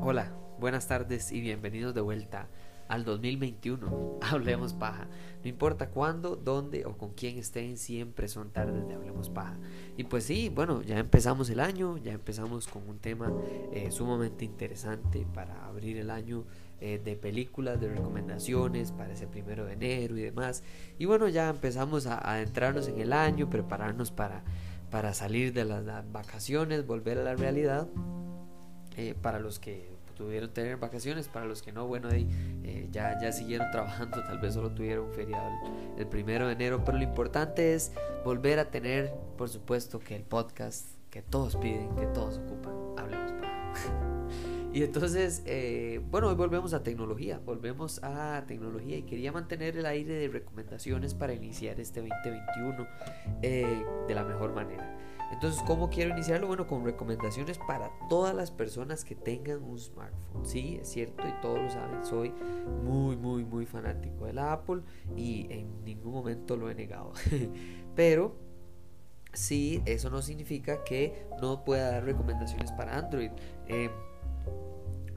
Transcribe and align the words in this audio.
Hola, 0.00 0.32
buenas 0.58 0.88
tardes 0.88 1.32
y 1.32 1.42
bienvenidos 1.42 1.94
de 1.94 2.00
vuelta 2.00 2.48
al 2.88 3.04
2021. 3.04 4.18
Hablemos 4.22 4.74
paja. 4.74 5.06
No 5.42 5.48
importa 5.48 5.90
cuándo, 5.90 6.34
dónde 6.34 6.84
o 6.84 6.96
con 6.96 7.12
quién 7.12 7.38
estén, 7.38 7.76
siempre 7.76 8.26
son 8.28 8.50
tardes 8.50 8.88
de 8.88 8.94
Hablemos 8.94 9.30
paja. 9.30 9.56
Y 9.96 10.04
pues 10.04 10.24
sí, 10.24 10.50
bueno, 10.52 10.82
ya 10.82 10.98
empezamos 10.98 11.48
el 11.50 11.60
año, 11.60 11.96
ya 11.98 12.12
empezamos 12.12 12.66
con 12.66 12.88
un 12.88 12.98
tema 12.98 13.32
eh, 13.72 13.90
sumamente 13.90 14.44
interesante 14.44 15.26
para 15.32 15.66
abrir 15.66 15.98
el 15.98 16.10
año 16.10 16.44
eh, 16.80 17.00
de 17.04 17.16
películas, 17.16 17.80
de 17.80 17.88
recomendaciones 17.88 18.92
para 18.92 19.12
ese 19.12 19.26
primero 19.26 19.64
de 19.64 19.72
enero 19.74 20.16
y 20.16 20.22
demás. 20.22 20.62
Y 20.98 21.06
bueno, 21.06 21.28
ya 21.28 21.48
empezamos 21.48 22.06
a 22.06 22.18
adentrarnos 22.18 22.88
en 22.88 23.00
el 23.00 23.12
año, 23.12 23.50
prepararnos 23.50 24.10
para, 24.10 24.42
para 24.90 25.12
salir 25.12 25.52
de 25.52 25.64
las, 25.64 25.84
vacaciones, 26.12 26.86
volver 26.86 27.18
a 27.18 27.22
la 27.22 27.34
realidad. 27.34 27.88
Eh, 28.96 29.14
para 29.20 29.38
los 29.38 29.60
que 29.60 29.97
tuvieron 30.18 30.52
tener 30.52 30.76
vacaciones, 30.76 31.28
para 31.28 31.46
los 31.46 31.62
que 31.62 31.72
no, 31.72 31.86
bueno, 31.86 32.08
ahí, 32.10 32.28
eh, 32.64 32.88
ya, 32.90 33.18
ya 33.20 33.32
siguieron 33.32 33.70
trabajando, 33.70 34.22
tal 34.24 34.38
vez 34.38 34.52
solo 34.52 34.72
tuvieron 34.72 35.10
feriado 35.12 35.48
el, 35.96 36.06
primero 36.08 36.48
de 36.48 36.54
enero, 36.54 36.82
pero 36.84 36.98
lo 36.98 37.04
importante 37.04 37.74
es 37.74 37.92
volver 38.24 38.58
a 38.58 38.70
tener, 38.70 39.14
por 39.36 39.48
supuesto, 39.48 40.00
que 40.00 40.16
el 40.16 40.24
podcast 40.24 40.88
que 41.10 41.22
todos 41.22 41.56
piden, 41.56 41.94
que 41.94 42.06
todos 42.06 42.38
ocupan, 42.38 42.74
hablemos 42.98 43.32
para. 43.32 43.72
y 44.72 44.82
entonces, 44.82 45.42
eh, 45.46 46.00
bueno, 46.10 46.28
hoy 46.28 46.34
volvemos 46.34 46.74
a 46.74 46.82
tecnología, 46.82 47.40
volvemos 47.44 48.02
a 48.02 48.44
tecnología 48.46 48.98
y 48.98 49.02
quería 49.02 49.30
mantener 49.30 49.76
el 49.76 49.86
aire 49.86 50.14
de 50.14 50.28
recomendaciones 50.28 51.14
para 51.14 51.32
iniciar 51.32 51.78
este 51.78 52.00
2021 52.00 52.86
eh, 53.42 53.84
de 54.08 54.14
la 54.14 54.24
mejor 54.24 54.52
manera. 54.52 54.98
Entonces, 55.32 55.62
¿cómo 55.66 55.90
quiero 55.90 56.10
iniciarlo? 56.10 56.46
Bueno, 56.46 56.66
con 56.66 56.84
recomendaciones 56.84 57.58
para 57.58 57.90
todas 58.08 58.34
las 58.34 58.50
personas 58.50 59.04
que 59.04 59.14
tengan 59.14 59.62
un 59.62 59.78
smartphone. 59.78 60.44
Sí, 60.44 60.78
es 60.80 60.88
cierto 60.88 61.26
y 61.28 61.32
todos 61.42 61.60
lo 61.60 61.70
saben, 61.70 62.04
soy 62.04 62.32
muy, 62.82 63.16
muy, 63.16 63.44
muy 63.44 63.66
fanático 63.66 64.24
de 64.24 64.32
la 64.32 64.52
Apple 64.52 64.82
y 65.16 65.46
en 65.50 65.84
ningún 65.84 66.12
momento 66.12 66.56
lo 66.56 66.70
he 66.70 66.74
negado. 66.74 67.12
Pero 67.94 68.36
sí, 69.32 69.82
eso 69.84 70.10
no 70.10 70.22
significa 70.22 70.82
que 70.82 71.26
no 71.40 71.64
pueda 71.64 71.90
dar 71.92 72.04
recomendaciones 72.04 72.72
para 72.72 72.96
Android. 72.96 73.30
Eh, 73.66 73.90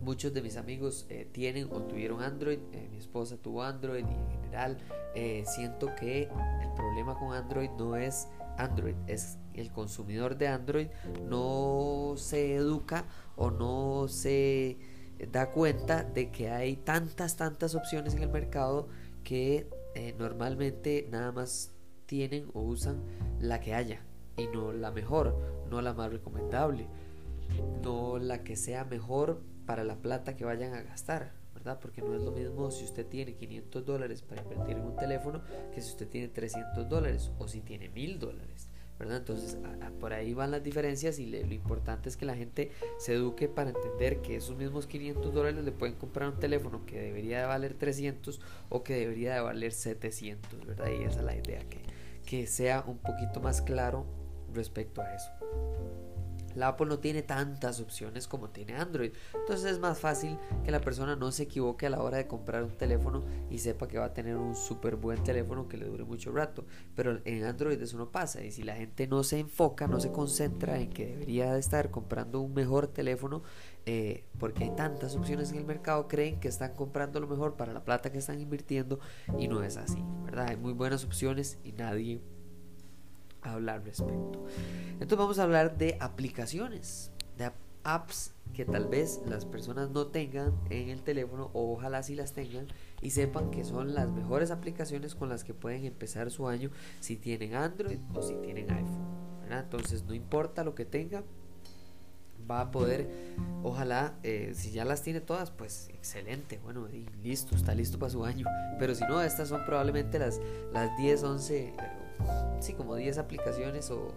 muchos 0.02 0.34
de 0.34 0.42
mis 0.42 0.58
amigos 0.58 1.06
eh, 1.10 1.28
tienen 1.32 1.70
o 1.72 1.84
tuvieron 1.84 2.22
Android, 2.22 2.60
eh, 2.74 2.88
mi 2.92 2.98
esposa 2.98 3.38
tuvo 3.38 3.64
Android 3.64 4.06
y 4.06 4.14
en 4.14 4.30
general 4.30 4.78
siento 5.46 5.94
que 5.96 6.24
el 6.24 6.74
problema 6.76 7.18
con 7.18 7.34
Android 7.34 7.70
no 7.72 7.96
es 7.96 8.30
Android, 8.58 8.96
es 9.08 9.38
el 9.54 9.72
consumidor 9.72 10.38
de 10.38 10.48
Android 10.48 10.88
no 11.28 12.14
se 12.18 12.56
educa 12.56 13.06
o 13.36 13.52
no 13.52 14.08
se 14.08 14.78
da 15.32 15.52
cuenta 15.52 16.04
de 16.04 16.32
que 16.32 16.50
hay 16.50 16.76
tantas, 16.78 17.38
tantas 17.38 17.76
opciones 17.76 18.14
en 18.16 18.24
el 18.24 18.30
mercado 18.30 18.88
que 19.24 19.68
eh, 19.96 20.16
normalmente 20.18 21.08
nada 21.12 21.32
más 21.32 21.72
tienen 22.06 22.50
o 22.54 22.62
usan 22.62 23.02
la 23.40 23.60
que 23.60 23.74
haya 23.74 24.02
y 24.38 24.48
no 24.48 24.72
la 24.74 24.92
mejor, 24.92 25.38
no 25.70 25.82
la 25.82 25.94
más 25.94 26.12
recomendable, 26.12 26.88
no 27.84 28.18
la 28.18 28.44
que 28.44 28.56
sea 28.56 28.86
mejor 28.86 29.42
para 29.66 29.84
la 29.84 29.96
plata 29.98 30.36
que 30.36 30.46
vayan 30.46 30.74
a 30.74 30.82
gastar. 30.82 31.42
¿verdad? 31.54 31.80
Porque 31.80 32.02
no 32.02 32.16
es 32.16 32.22
lo 32.22 32.32
mismo 32.32 32.72
si 32.72 32.86
usted 32.86 33.06
tiene 33.06 33.36
500 33.36 33.86
dólares 33.86 34.24
para 34.24 34.42
invertir 34.42 34.78
en 34.78 34.84
un 34.84 34.96
teléfono 34.96 35.42
que 35.74 35.82
si 35.82 35.92
usted 35.92 36.08
tiene 36.08 36.28
300 36.28 36.90
dólares 36.90 37.32
o 37.38 37.48
si 37.48 37.62
tiene 37.62 37.90
1000 37.90 38.20
dólares. 38.20 38.68
Entonces, 39.10 39.58
por 40.00 40.14
ahí 40.14 40.34
van 40.34 40.52
las 40.52 40.64
diferencias 40.64 41.20
y 41.20 41.28
lo 41.28 41.54
importante 41.54 42.10
es 42.10 42.18
que 42.18 42.26
la 42.26 42.36
gente 42.36 42.72
se 42.98 43.14
eduque 43.14 43.48
para 43.48 43.70
entender 43.70 44.22
que 44.22 44.36
esos 44.36 44.58
mismos 44.58 44.88
500 44.88 45.34
dólares 45.34 45.64
le 45.64 45.72
pueden 45.72 45.96
comprar 45.96 46.30
un 46.30 46.40
teléfono 46.40 46.86
que 46.86 47.00
debería 47.00 47.42
de 47.42 47.46
valer 47.46 47.76
300 47.76 48.42
o 48.70 48.84
que 48.84 48.96
debería 48.96 49.36
de 49.36 49.42
valer 49.42 49.72
700, 49.72 50.66
¿verdad? 50.66 50.88
Y 50.90 51.04
esa 51.04 51.20
es 51.20 51.26
la 51.26 51.36
idea, 51.36 51.62
que, 51.70 51.82
que 52.26 52.48
sea 52.48 52.84
un 52.88 52.98
poquito 52.98 53.40
más 53.42 53.62
claro 53.62 54.06
respecto 54.54 55.02
a 55.02 55.16
eso. 55.16 55.30
La 56.56 56.70
Apple 56.70 56.88
no 56.88 57.00
tiene 57.00 57.22
tantas 57.22 57.80
opciones 57.80 58.28
como 58.28 58.50
tiene 58.50 58.76
Android. 58.76 59.12
Entonces 59.34 59.72
es 59.72 59.80
más 59.80 60.00
fácil 60.00 60.38
que 60.64 60.72
la 60.72 60.82
persona 60.82 61.16
no 61.16 61.32
se 61.32 61.44
equivoque 61.44 61.88
a 61.88 61.90
la 61.90 62.02
hora 62.02 62.18
de 62.18 62.28
comprar 62.28 62.64
un 62.64 62.78
teléfono 62.78 63.24
y 63.50 63.60
sepa 63.60 63.88
que 63.88 63.98
va 63.98 64.06
a 64.06 64.14
tener 64.14 64.36
un 64.36 64.56
súper 64.56 64.96
buen 64.96 65.24
teléfono 65.24 65.68
que 65.68 65.78
le 65.78 65.86
dure 65.86 66.04
mucho 66.04 66.32
rato. 66.32 66.66
Pero 66.96 67.20
en 67.26 67.44
Android 67.44 67.82
eso 67.82 67.98
no 67.98 68.12
pasa. 68.12 68.44
Y 68.44 68.52
si 68.52 68.64
la 68.64 68.76
gente 68.76 69.08
no 69.08 69.24
se 69.24 69.40
enfoca, 69.40 69.88
no 69.88 70.00
se 70.00 70.12
concentra 70.12 70.80
en 70.80 70.90
que 70.90 71.08
debería 71.08 71.54
de 71.54 71.60
estar 71.60 71.92
comprando 71.92 72.42
un 72.42 72.54
mejor 72.54 72.88
teléfono, 72.88 73.44
eh, 73.86 74.26
porque 74.40 74.66
hay 74.66 74.76
tantas 74.76 75.16
opciones 75.16 75.52
en 75.52 75.58
el 75.58 75.66
mercado, 75.66 76.08
creen 76.08 76.40
que 76.40 76.48
están 76.48 76.76
comprando 76.76 77.20
lo 77.20 77.28
mejor 77.28 77.56
para 77.56 77.74
la 77.74 77.84
plata 77.84 78.12
que 78.12 78.20
están 78.20 78.40
invirtiendo 78.40 79.00
y 79.40 79.48
no 79.48 79.64
es 79.64 79.78
así, 79.78 80.04
¿verdad? 80.24 80.50
Hay 80.50 80.58
muy 80.58 80.74
buenas 80.74 81.04
opciones 81.04 81.60
y 81.64 81.72
nadie 81.72 82.22
hablar 83.42 83.84
respecto. 83.84 84.46
Entonces 84.94 85.18
vamos 85.18 85.40
a 85.40 85.44
hablar 85.44 85.78
de 85.78 85.98
aplicaciones, 86.00 87.12
de 87.38 87.52
apps 87.84 88.34
que 88.54 88.66
tal 88.66 88.88
vez 88.88 89.22
las 89.26 89.46
personas 89.46 89.92
no 89.92 90.08
tengan 90.08 90.54
en 90.70 90.90
el 90.90 91.02
teléfono 91.04 91.50
o 91.54 91.74
ojalá 91.74 92.04
si 92.04 92.16
las 92.16 92.34
tengan 92.34 92.68
y 93.02 93.12
sepan 93.12 93.50
que 93.50 93.64
son 93.64 93.94
las 93.94 94.10
mejores 94.10 94.52
aplicaciones 94.52 95.16
con 95.16 95.30
las 95.30 95.44
que 95.44 95.54
pueden 95.54 95.86
empezar 95.86 96.30
su 96.32 96.48
año 96.48 96.70
si 97.00 97.16
tienen 97.16 97.56
Android 97.56 98.00
o 98.14 98.22
si 98.22 98.36
tienen 98.36 98.70
iPhone. 98.72 99.22
Entonces 99.50 100.04
no 100.04 100.14
importa 100.14 100.64
lo 100.64 100.76
que 100.76 100.86
tenga, 100.86 101.24
va 102.50 102.62
a 102.62 102.72
poder, 102.72 103.10
ojalá, 103.64 104.14
eh, 104.24 104.52
si 104.56 104.72
ya 104.72 104.86
las 104.86 105.02
tiene 105.02 105.22
todas, 105.22 105.52
pues 105.52 105.90
excelente, 105.90 106.60
bueno, 106.64 106.88
y 106.90 107.06
listo, 107.22 107.56
está 107.56 107.76
listo 107.76 108.00
para 108.00 108.12
su 108.12 108.24
año. 108.24 108.46
Pero 108.80 108.96
si 108.96 109.04
no, 109.06 109.22
estas 109.22 109.50
son 109.50 109.66
probablemente 109.66 110.20
las, 110.20 110.40
las 110.74 110.96
10, 110.98 111.24
11 111.24 111.74
sí, 112.60 112.74
como 112.74 112.96
10 112.96 113.18
aplicaciones 113.18 113.92
o, 113.92 114.12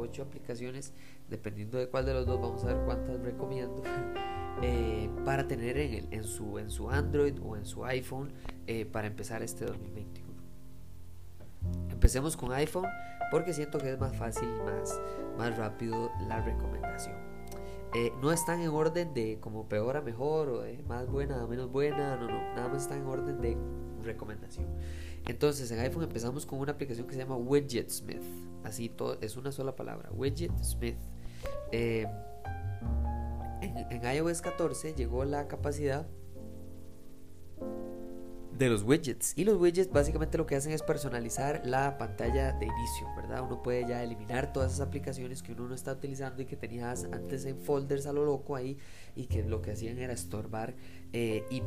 8 0.00 0.22
aplicaciones, 0.22 0.92
dependiendo 1.28 1.78
de 1.78 1.88
cuál 1.88 2.06
de 2.06 2.14
los 2.14 2.26
dos, 2.26 2.40
vamos 2.40 2.64
a 2.64 2.68
ver 2.68 2.78
cuántas 2.84 3.20
recomiendo, 3.20 3.82
eh, 4.62 5.08
para 5.24 5.46
tener 5.46 5.78
en, 5.78 5.94
el, 5.94 6.08
en, 6.10 6.24
su, 6.24 6.58
en 6.58 6.70
su 6.70 6.90
Android 6.90 7.34
o 7.42 7.56
en 7.56 7.64
su 7.64 7.84
iPhone 7.84 8.32
eh, 8.66 8.84
para 8.84 9.06
empezar 9.06 9.42
este 9.42 9.64
2021. 9.64 10.32
Empecemos 11.90 12.36
con 12.36 12.52
iPhone 12.52 12.88
porque 13.30 13.52
siento 13.52 13.78
que 13.78 13.90
es 13.90 13.98
más 13.98 14.16
fácil 14.16 14.48
más, 14.64 15.00
más 15.38 15.56
rápido 15.56 16.10
la 16.28 16.40
recomendación. 16.40 17.16
Eh, 17.94 18.10
no 18.22 18.32
están 18.32 18.60
en 18.60 18.70
orden 18.70 19.12
de 19.12 19.38
como 19.38 19.68
peor 19.68 19.98
a 19.98 20.00
mejor 20.00 20.48
o 20.48 20.60
de 20.62 20.82
más 20.88 21.08
buena 21.08 21.42
a 21.42 21.46
menos 21.46 21.70
buena, 21.70 22.16
no, 22.16 22.26
no, 22.26 22.54
nada 22.54 22.68
más 22.68 22.82
están 22.82 22.98
en 22.98 23.06
orden 23.06 23.40
de 23.40 23.56
recomendación. 24.02 24.66
Entonces 25.26 25.70
en 25.70 25.78
iPhone 25.80 26.04
empezamos 26.04 26.46
con 26.46 26.58
una 26.58 26.72
aplicación 26.72 27.06
que 27.06 27.14
se 27.14 27.20
llama 27.20 27.36
Widgetsmith. 27.36 28.22
Así 28.64 28.88
todo, 28.88 29.18
es 29.20 29.36
una 29.36 29.52
sola 29.52 29.74
palabra, 29.76 30.10
Widgetsmith. 30.12 30.96
Eh, 31.70 32.06
en, 33.60 33.76
en 33.90 34.16
iOS 34.16 34.42
14 34.42 34.94
llegó 34.94 35.24
la 35.24 35.48
capacidad 35.48 36.06
de 38.56 38.68
los 38.68 38.82
widgets. 38.82 39.32
Y 39.36 39.44
los 39.44 39.60
widgets 39.60 39.90
básicamente 39.90 40.38
lo 40.38 40.46
que 40.46 40.56
hacen 40.56 40.72
es 40.72 40.82
personalizar 40.82 41.62
la 41.64 41.96
pantalla 41.98 42.52
de 42.52 42.66
inicio, 42.66 43.08
¿verdad? 43.16 43.42
Uno 43.42 43.62
puede 43.62 43.86
ya 43.88 44.02
eliminar 44.02 44.52
todas 44.52 44.72
esas 44.72 44.86
aplicaciones 44.86 45.42
que 45.42 45.52
uno 45.52 45.68
no 45.68 45.74
está 45.74 45.92
utilizando 45.92 46.42
y 46.42 46.46
que 46.46 46.56
tenías 46.56 47.04
antes 47.12 47.44
en 47.46 47.58
folders 47.58 48.06
a 48.06 48.12
lo 48.12 48.24
loco 48.24 48.54
ahí 48.54 48.76
y 49.16 49.26
que 49.26 49.42
lo 49.42 49.62
que 49.62 49.72
hacían 49.72 49.98
era 49.98 50.12
estorbar 50.12 50.74
eh, 51.12 51.44
y, 51.50 51.62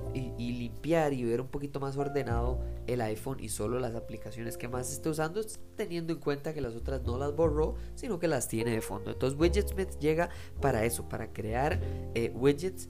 limpiar 0.52 1.14
y 1.14 1.24
ver 1.24 1.42
un 1.42 1.48
poquito 1.48 1.80
más 1.80 1.98
ordenado 1.98 2.60
el 2.88 3.02
iPhone 3.02 3.40
y 3.40 3.50
solo 3.50 3.80
las 3.80 3.96
aplicaciones 3.96 4.58
que 4.58 4.68
más 4.68 4.92
esté 4.92 5.10
usando, 5.10 5.42
teniendo 5.76 6.14
en 6.14 6.20
cuenta 6.20 6.54
que 6.54 6.62
las 6.62 6.76
otras 6.76 7.02
no 7.04 7.18
las 7.18 7.36
borró, 7.36 7.76
sino 7.96 8.20
que 8.20 8.28
las 8.28 8.48
tiene 8.48 8.72
de 8.72 8.82
fondo. 8.82 9.12
Entonces 9.12 9.40
Widgetsmith 9.40 9.98
llega 10.00 10.30
para 10.62 10.86
eso, 10.86 11.10
para 11.10 11.34
crear 11.34 11.80
eh, 12.14 12.32
widgets 12.36 12.90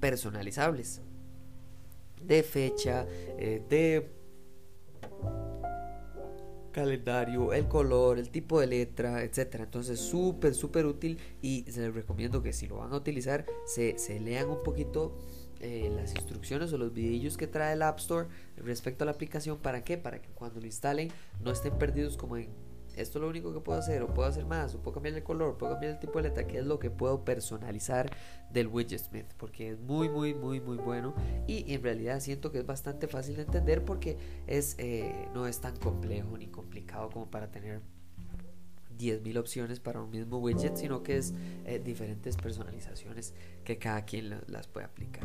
personalizables 0.00 1.02
de 2.22 2.42
fecha, 2.42 3.06
eh, 3.38 3.62
de 3.68 4.18
calendario, 6.72 7.52
el 7.52 7.66
color, 7.66 8.18
el 8.18 8.30
tipo 8.30 8.60
de 8.60 8.66
letra, 8.68 9.22
etcétera. 9.22 9.64
Entonces, 9.64 9.98
súper, 9.98 10.54
súper 10.54 10.86
útil 10.86 11.18
y 11.42 11.64
se 11.68 11.80
les 11.80 11.94
recomiendo 11.94 12.42
que 12.42 12.52
si 12.52 12.66
lo 12.68 12.76
van 12.76 12.92
a 12.92 12.96
utilizar, 12.96 13.46
se, 13.66 13.96
lean 14.20 14.48
un 14.48 14.62
poquito 14.62 15.16
eh, 15.60 15.90
las 15.94 16.14
instrucciones 16.14 16.72
o 16.72 16.78
los 16.78 16.92
videillos 16.92 17.36
que 17.36 17.46
trae 17.46 17.72
el 17.72 17.82
App 17.82 17.98
Store 17.98 18.28
respecto 18.56 19.04
a 19.04 19.06
la 19.06 19.12
aplicación. 19.12 19.58
¿Para 19.58 19.82
qué? 19.82 19.98
Para 19.98 20.22
que 20.22 20.28
cuando 20.30 20.60
lo 20.60 20.66
instalen 20.66 21.10
no 21.42 21.50
estén 21.50 21.76
perdidos 21.78 22.16
como 22.16 22.36
en 22.36 22.48
esto 23.00 23.18
es 23.18 23.22
lo 23.22 23.28
único 23.28 23.52
que 23.52 23.60
puedo 23.60 23.78
hacer, 23.78 24.02
o 24.02 24.12
puedo 24.12 24.28
hacer 24.28 24.44
más, 24.44 24.74
o 24.74 24.78
puedo 24.80 24.94
cambiar 24.94 25.14
el 25.14 25.22
color, 25.22 25.56
puedo 25.56 25.72
cambiar 25.72 25.94
el 25.94 25.98
tipo 25.98 26.18
de 26.18 26.28
letra, 26.28 26.46
que 26.46 26.58
es 26.58 26.66
lo 26.66 26.78
que 26.78 26.90
puedo 26.90 27.24
personalizar 27.24 28.10
del 28.50 28.68
Widget 28.68 29.00
Smith, 29.00 29.26
porque 29.36 29.70
es 29.70 29.80
muy, 29.80 30.08
muy, 30.08 30.34
muy, 30.34 30.60
muy 30.60 30.76
bueno 30.76 31.14
y 31.46 31.72
en 31.72 31.82
realidad 31.82 32.20
siento 32.20 32.50
que 32.50 32.58
es 32.58 32.66
bastante 32.66 33.08
fácil 33.08 33.36
de 33.36 33.42
entender 33.42 33.84
porque 33.84 34.16
es, 34.46 34.74
eh, 34.78 35.28
no 35.34 35.46
es 35.46 35.60
tan 35.60 35.76
complejo 35.76 36.36
ni 36.36 36.48
complicado 36.48 37.10
como 37.10 37.30
para 37.30 37.50
tener 37.50 37.80
10.000 38.98 39.38
opciones 39.38 39.80
para 39.80 40.02
un 40.02 40.10
mismo 40.10 40.38
widget, 40.38 40.76
sino 40.76 41.02
que 41.02 41.16
es 41.16 41.32
eh, 41.64 41.80
diferentes 41.82 42.36
personalizaciones 42.36 43.32
que 43.64 43.78
cada 43.78 44.04
quien 44.04 44.40
las 44.48 44.66
puede 44.66 44.86
aplicar. 44.86 45.24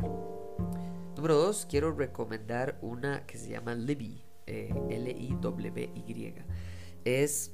Número 1.16 1.34
2, 1.36 1.66
quiero 1.68 1.92
recomendar 1.92 2.78
una 2.82 3.26
que 3.26 3.38
se 3.38 3.50
llama 3.50 3.74
Libby, 3.74 4.22
eh, 4.46 4.72
L-I-W-Y. 4.90 6.34
Es, 7.04 7.52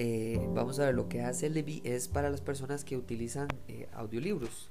eh, 0.00 0.48
vamos 0.54 0.78
a 0.78 0.86
ver, 0.86 0.94
lo 0.94 1.08
que 1.08 1.22
hace 1.22 1.50
Libby 1.50 1.82
es 1.84 2.06
para 2.06 2.30
las 2.30 2.40
personas 2.40 2.84
que 2.84 2.96
utilizan 2.96 3.48
audiolibros. 3.94 4.70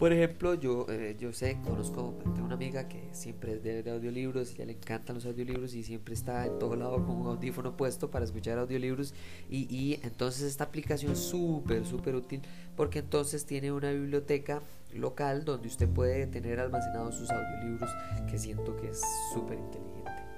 Por 0.00 0.14
ejemplo, 0.14 0.54
yo, 0.54 0.86
eh, 0.88 1.14
yo 1.18 1.30
sé, 1.34 1.58
conozco, 1.62 2.14
tengo 2.22 2.46
una 2.46 2.54
amiga 2.54 2.88
que 2.88 3.10
siempre 3.12 3.52
es 3.52 3.62
de, 3.62 3.90
audiolibros 3.90 4.56
ya 4.56 4.64
le 4.64 4.72
encantan 4.72 5.16
los 5.16 5.26
audiolibros 5.26 5.74
y 5.74 5.82
siempre 5.82 6.14
está 6.14 6.46
en 6.46 6.58
todo 6.58 6.74
lado 6.74 7.04
con 7.04 7.16
un 7.16 7.26
audífono 7.26 7.76
puesto 7.76 8.10
para 8.10 8.24
escuchar 8.24 8.56
audiolibros 8.56 9.12
y, 9.50 9.66
y 9.68 10.00
entonces 10.02 10.44
esta 10.44 10.64
aplicación 10.64 11.12
es 11.12 11.18
súper, 11.18 11.84
súper 11.84 12.14
útil 12.14 12.40
porque 12.78 13.00
entonces 13.00 13.44
tiene 13.44 13.72
una 13.72 13.90
biblioteca 13.90 14.62
local 14.94 15.44
donde 15.44 15.68
usted 15.68 15.86
puede 15.86 16.26
tener 16.26 16.60
almacenados 16.60 17.16
sus 17.16 17.30
audiolibros 17.30 17.90
que 18.30 18.38
siento 18.38 18.78
que 18.78 18.88
es 18.88 19.02
súper 19.34 19.58
inteligente. 19.58 20.29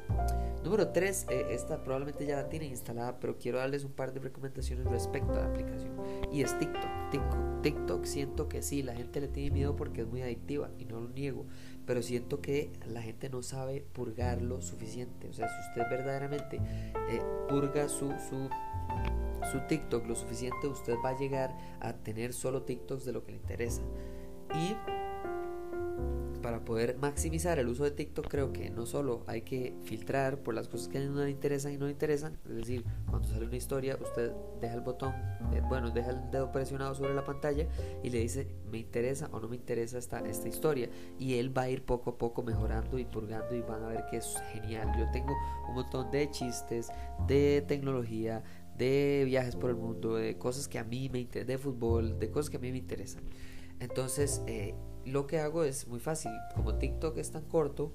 Número 0.65 0.89
3, 0.89 1.27
eh, 1.29 1.47
esta 1.51 1.83
probablemente 1.83 2.25
ya 2.25 2.37
la 2.37 2.49
tienen 2.49 2.71
instalada, 2.71 3.19
pero 3.19 3.37
quiero 3.37 3.59
darles 3.59 3.85
un 3.85 3.93
par 3.93 4.15
de 4.15 4.21
recomendaciones 4.21 4.87
respecto 4.87 5.33
a 5.33 5.41
la 5.41 5.47
aplicación. 5.47 5.93
Y 6.33 6.43
es 6.43 6.57
TikTok. 6.59 7.11
TikTok. 7.11 7.63
TikTok 7.63 8.05
siento 8.05 8.49
que 8.49 8.63
sí, 8.63 8.83
la 8.83 8.95
gente 8.95 9.21
le 9.21 9.29
tiene 9.29 9.51
miedo 9.51 9.75
porque 9.75 10.03
es 10.03 10.07
muy 10.07 10.23
adictiva 10.23 10.71
y 10.79 10.85
no 10.85 11.01
lo 11.01 11.09
niego, 11.09 11.47
pero 11.85 12.01
siento 12.01 12.41
que 12.41 12.73
la 12.87 13.03
gente 13.03 13.29
no 13.29 13.43
sabe 13.43 13.85
purgarlo 13.93 14.63
suficiente. 14.63 15.29
O 15.29 15.33
sea, 15.33 15.49
si 15.49 15.69
usted 15.69 15.91
verdaderamente 15.91 16.61
eh, 17.11 17.23
purga 17.49 17.89
su, 17.89 18.13
su, 18.29 18.49
su 19.51 19.67
TikTok 19.67 20.07
lo 20.07 20.15
suficiente, 20.15 20.69
usted 20.69 20.95
va 21.05 21.11
a 21.11 21.19
llegar 21.19 21.57
a 21.81 21.93
tener 21.93 22.33
solo 22.33 22.63
TikToks 22.63 23.05
de 23.05 23.13
lo 23.13 23.25
que 23.25 23.33
le 23.33 23.39
interesa. 23.39 23.83
Y 24.55 24.77
para 26.43 26.65
poder 26.65 26.99
maximizar 26.99 27.59
el 27.59 27.69
uso 27.69 27.85
de 27.85 27.93
TikTok 27.93 28.27
creo 28.29 28.53
que 28.53 28.69
no 28.69 28.85
solo 28.85 29.23
hay 29.27 29.43
que 29.43 29.75
filtrar 29.85 30.43
por 30.43 30.55
las 30.55 30.69
cosas 30.69 30.89
que 30.89 30.99
a 30.99 31.01
le 31.01 31.31
interesan 31.31 31.73
y 31.73 31.77
no 31.79 31.87
le 31.87 31.93
interesan, 31.93 32.37
es 32.45 32.57
decir, 32.57 32.85
cuando 33.09 33.29
sale 33.29 33.47
una 33.47 33.57
historia 33.57 33.97
usted 34.03 34.33
deja 34.61 34.75
el 34.75 34.81
botón, 34.81 35.15
eh, 35.53 35.63
bueno, 35.69 35.91
deja 35.91 36.11
el 36.11 36.31
dedo 36.31 36.51
presionado 36.51 36.95
sobre 36.95 37.15
la 37.15 37.25
pantalla 37.25 37.67
y 38.03 38.11
le 38.11 38.19
dice 38.19 38.49
me 38.71 38.79
interesa 38.79 39.29
o 39.33 39.41
no 39.41 39.49
me 39.49 39.57
interesa 39.57 39.99
esta, 39.99 40.19
esta 40.21 40.49
historia 40.49 40.91
y 41.19 41.35
él 41.35 41.57
va 41.57 41.63
a 41.63 41.71
ir 41.71 41.85
poco 41.85 42.11
a 42.11 42.19
poco 42.19 42.43
mejorando 42.43 42.99
y 42.99 43.05
purgando 43.05 43.55
y 43.55 43.63
van 43.63 43.85
a 43.85 43.89
ver 43.89 44.05
que 44.11 44.17
es 44.17 44.35
genial. 44.53 44.93
Yo 44.99 45.11
tengo 45.13 45.35
un 45.69 45.75
montón 45.75 46.11
de 46.11 46.31
chistes, 46.31 46.89
de 47.27 47.63
tecnología, 47.69 48.43
de 48.77 49.23
viajes 49.27 49.57
por 49.57 49.71
el 49.71 49.77
mundo, 49.77 50.17
de 50.17 50.39
cosas 50.39 50.69
que 50.69 50.79
a 50.79 50.85
mí 50.85 51.09
me 51.09 51.21
interesan, 51.21 51.47
de 51.49 51.59
fútbol, 51.59 52.19
de 52.19 52.31
cosas 52.31 52.51
que 52.51 52.57
a 52.57 52.61
mí 52.61 52.73
me 52.73 52.79
interesan. 52.79 53.23
Entonces, 53.79 54.43
eh, 54.47 54.75
lo 55.05 55.27
que 55.27 55.39
hago 55.39 55.65
es 55.65 55.89
muy 55.89 56.01
fácil. 56.01 56.33
Como 56.55 56.77
TikTok 56.77 57.17
es 57.19 57.31
tan 57.31 57.45
corto 57.45 57.93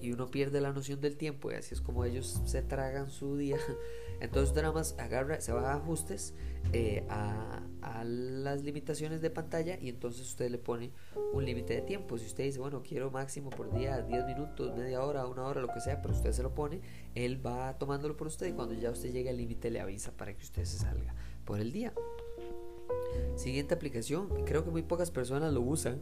y 0.00 0.12
uno 0.12 0.30
pierde 0.30 0.60
la 0.60 0.72
noción 0.72 1.00
del 1.00 1.16
tiempo 1.16 1.50
y 1.50 1.54
así 1.54 1.74
es 1.74 1.80
como 1.80 2.04
ellos 2.04 2.40
se 2.44 2.62
tragan 2.62 3.10
su 3.10 3.36
día. 3.36 3.56
Entonces 4.20 4.54
nada 4.54 4.72
más 4.72 4.96
agarra, 4.98 5.40
se 5.40 5.52
va 5.52 5.72
a 5.72 5.76
ajustes 5.76 6.34
eh, 6.72 7.04
a, 7.08 7.62
las 8.04 8.62
limitaciones 8.62 9.20
de 9.20 9.30
pantalla 9.30 9.78
y 9.80 9.88
entonces 9.88 10.22
usted 10.22 10.50
le 10.50 10.58
pone 10.58 10.92
un 11.32 11.44
límite 11.44 11.74
de 11.74 11.82
tiempo. 11.82 12.18
Si 12.18 12.26
usted 12.26 12.44
dice, 12.44 12.58
bueno, 12.58 12.82
quiero 12.82 13.10
máximo 13.10 13.50
por 13.50 13.72
día 13.72 14.02
10 14.02 14.26
minutos, 14.26 14.76
media 14.76 15.02
hora, 15.02 15.26
una 15.26 15.44
hora, 15.44 15.60
lo 15.60 15.68
que 15.68 15.80
sea, 15.80 16.00
pero 16.00 16.14
usted 16.14 16.32
se 16.32 16.42
lo 16.42 16.54
pone, 16.54 16.80
él 17.14 17.44
va 17.44 17.76
tomándolo 17.78 18.16
por 18.16 18.26
usted 18.26 18.46
y 18.46 18.52
cuando 18.52 18.74
ya 18.74 18.90
usted 18.90 19.12
llegue 19.12 19.30
al 19.30 19.36
límite 19.36 19.70
le 19.70 19.80
avisa 19.80 20.12
para 20.12 20.34
que 20.34 20.42
usted 20.42 20.64
se 20.64 20.78
salga 20.78 21.14
por 21.44 21.60
el 21.60 21.72
día. 21.72 21.92
Siguiente 23.36 23.74
aplicación, 23.74 24.28
creo 24.44 24.64
que 24.64 24.70
muy 24.70 24.82
pocas 24.82 25.10
personas 25.10 25.52
lo 25.52 25.60
usan. 25.60 26.00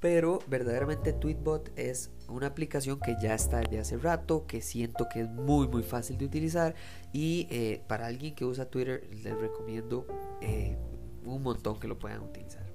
Pero 0.00 0.38
verdaderamente 0.48 1.12
Tweetbot 1.12 1.72
es 1.76 2.10
una 2.28 2.46
aplicación 2.46 3.00
que 3.00 3.16
ya 3.20 3.34
está 3.34 3.58
desde 3.58 3.80
hace 3.80 3.98
rato, 3.98 4.46
que 4.46 4.62
siento 4.62 5.08
que 5.12 5.20
es 5.20 5.28
muy 5.28 5.68
muy 5.68 5.82
fácil 5.82 6.16
de 6.16 6.24
utilizar 6.24 6.74
y 7.12 7.46
eh, 7.50 7.82
para 7.86 8.06
alguien 8.06 8.34
que 8.34 8.46
usa 8.46 8.64
Twitter 8.64 9.06
les 9.22 9.38
recomiendo 9.38 10.06
eh, 10.40 10.78
un 11.24 11.42
montón 11.42 11.78
que 11.78 11.86
lo 11.86 11.98
puedan 11.98 12.22
utilizar. 12.22 12.69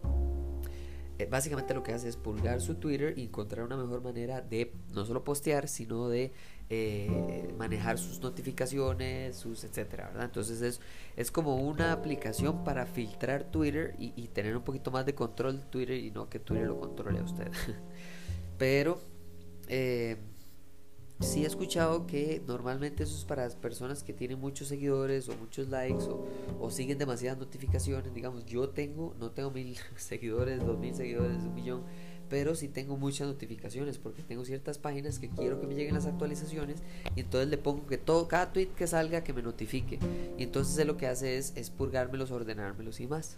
Eh, 1.18 1.28
básicamente 1.30 1.74
lo 1.74 1.82
que 1.82 1.94
hace 1.94 2.10
es 2.10 2.18
pulgar 2.18 2.60
su 2.60 2.76
Twitter 2.76 3.18
y 3.18 3.24
encontrar 3.24 3.66
una 3.66 3.78
mejor 3.78 4.02
manera 4.02 4.42
de 4.42 4.74
no 4.94 5.06
solo 5.06 5.24
postear, 5.24 5.68
sino 5.70 6.10
de 6.10 6.34
eh, 6.70 7.54
manejar 7.58 7.98
sus 7.98 8.20
notificaciones, 8.20 9.38
sus 9.38 9.64
etcétera, 9.64 10.08
¿verdad? 10.08 10.26
Entonces 10.26 10.62
es, 10.62 10.82
es 11.16 11.32
como 11.32 11.56
una 11.56 11.94
aplicación 11.94 12.64
para 12.64 12.86
filtrar 12.86 13.46
Twitter 13.46 13.96
y, 13.98 14.28
tener 14.34 14.58
un 14.58 14.64
poquito 14.64 14.92
más 14.92 15.06
de 15.06 15.16
control 15.16 15.60
de 15.60 15.66
Twitter 15.68 15.98
y 15.98 16.12
no 16.12 16.28
que 16.28 16.40
Twitter 16.40 16.68
lo 16.68 16.80
controle 16.80 17.20
a 17.20 17.24
usted. 17.24 17.50
Pero 18.58 19.00
eh, 19.70 20.18
sí 21.20 21.44
he 21.44 21.48
escuchado 21.48 22.08
que 22.08 22.42
normalmente 22.46 23.04
eso 23.04 23.16
es 23.16 23.26
para 23.26 23.48
personas 23.50 24.04
que 24.04 24.14
tienen 24.14 24.40
muchos 24.40 24.68
seguidores 24.68 25.30
o 25.30 25.36
muchos 25.38 25.70
likes 25.70 26.06
o, 26.60 26.70
siguen 26.70 26.98
demasiadas 26.98 27.40
notificaciones. 27.40 28.14
Digamos, 28.14 28.46
yo 28.46 28.70
tengo, 28.70 29.16
no 29.20 29.32
tengo 29.32 29.52
mil 29.52 29.78
seguidores, 29.96 30.66
dos 30.66 30.78
mil 30.80 30.94
seguidores, 30.94 31.38
un 31.44 31.56
millón 31.56 31.84
pero 32.30 32.56
sí 32.56 32.68
tengo 32.68 32.98
muchas 32.98 33.28
notificaciones 33.28 34.00
porque 34.00 34.24
tengo 34.24 34.46
ciertas 34.46 34.80
páginas 34.80 35.20
que 35.20 35.30
quiero 35.30 35.62
que 35.62 35.68
me 35.68 35.76
lleguen 35.76 35.94
las 35.94 36.08
actualizaciones 36.08 36.82
y 37.16 37.22
entonces 37.22 37.50
le 37.50 37.58
pongo 37.58 37.86
que 37.86 38.00
todo 38.00 38.28
cada 38.28 38.52
tweet 38.52 38.70
que 38.76 38.88
salga 38.88 39.24
que 39.24 39.32
me 39.32 39.44
notifique 39.44 40.00
y 40.38 40.44
entonces 40.44 40.86
lo 40.88 40.98
que 40.98 41.08
hace 41.08 41.38
es, 41.38 41.54
es 41.56 41.70
purgármelos, 41.70 42.32
ordenármelos 42.32 43.00
y 43.00 43.08
más. 43.08 43.38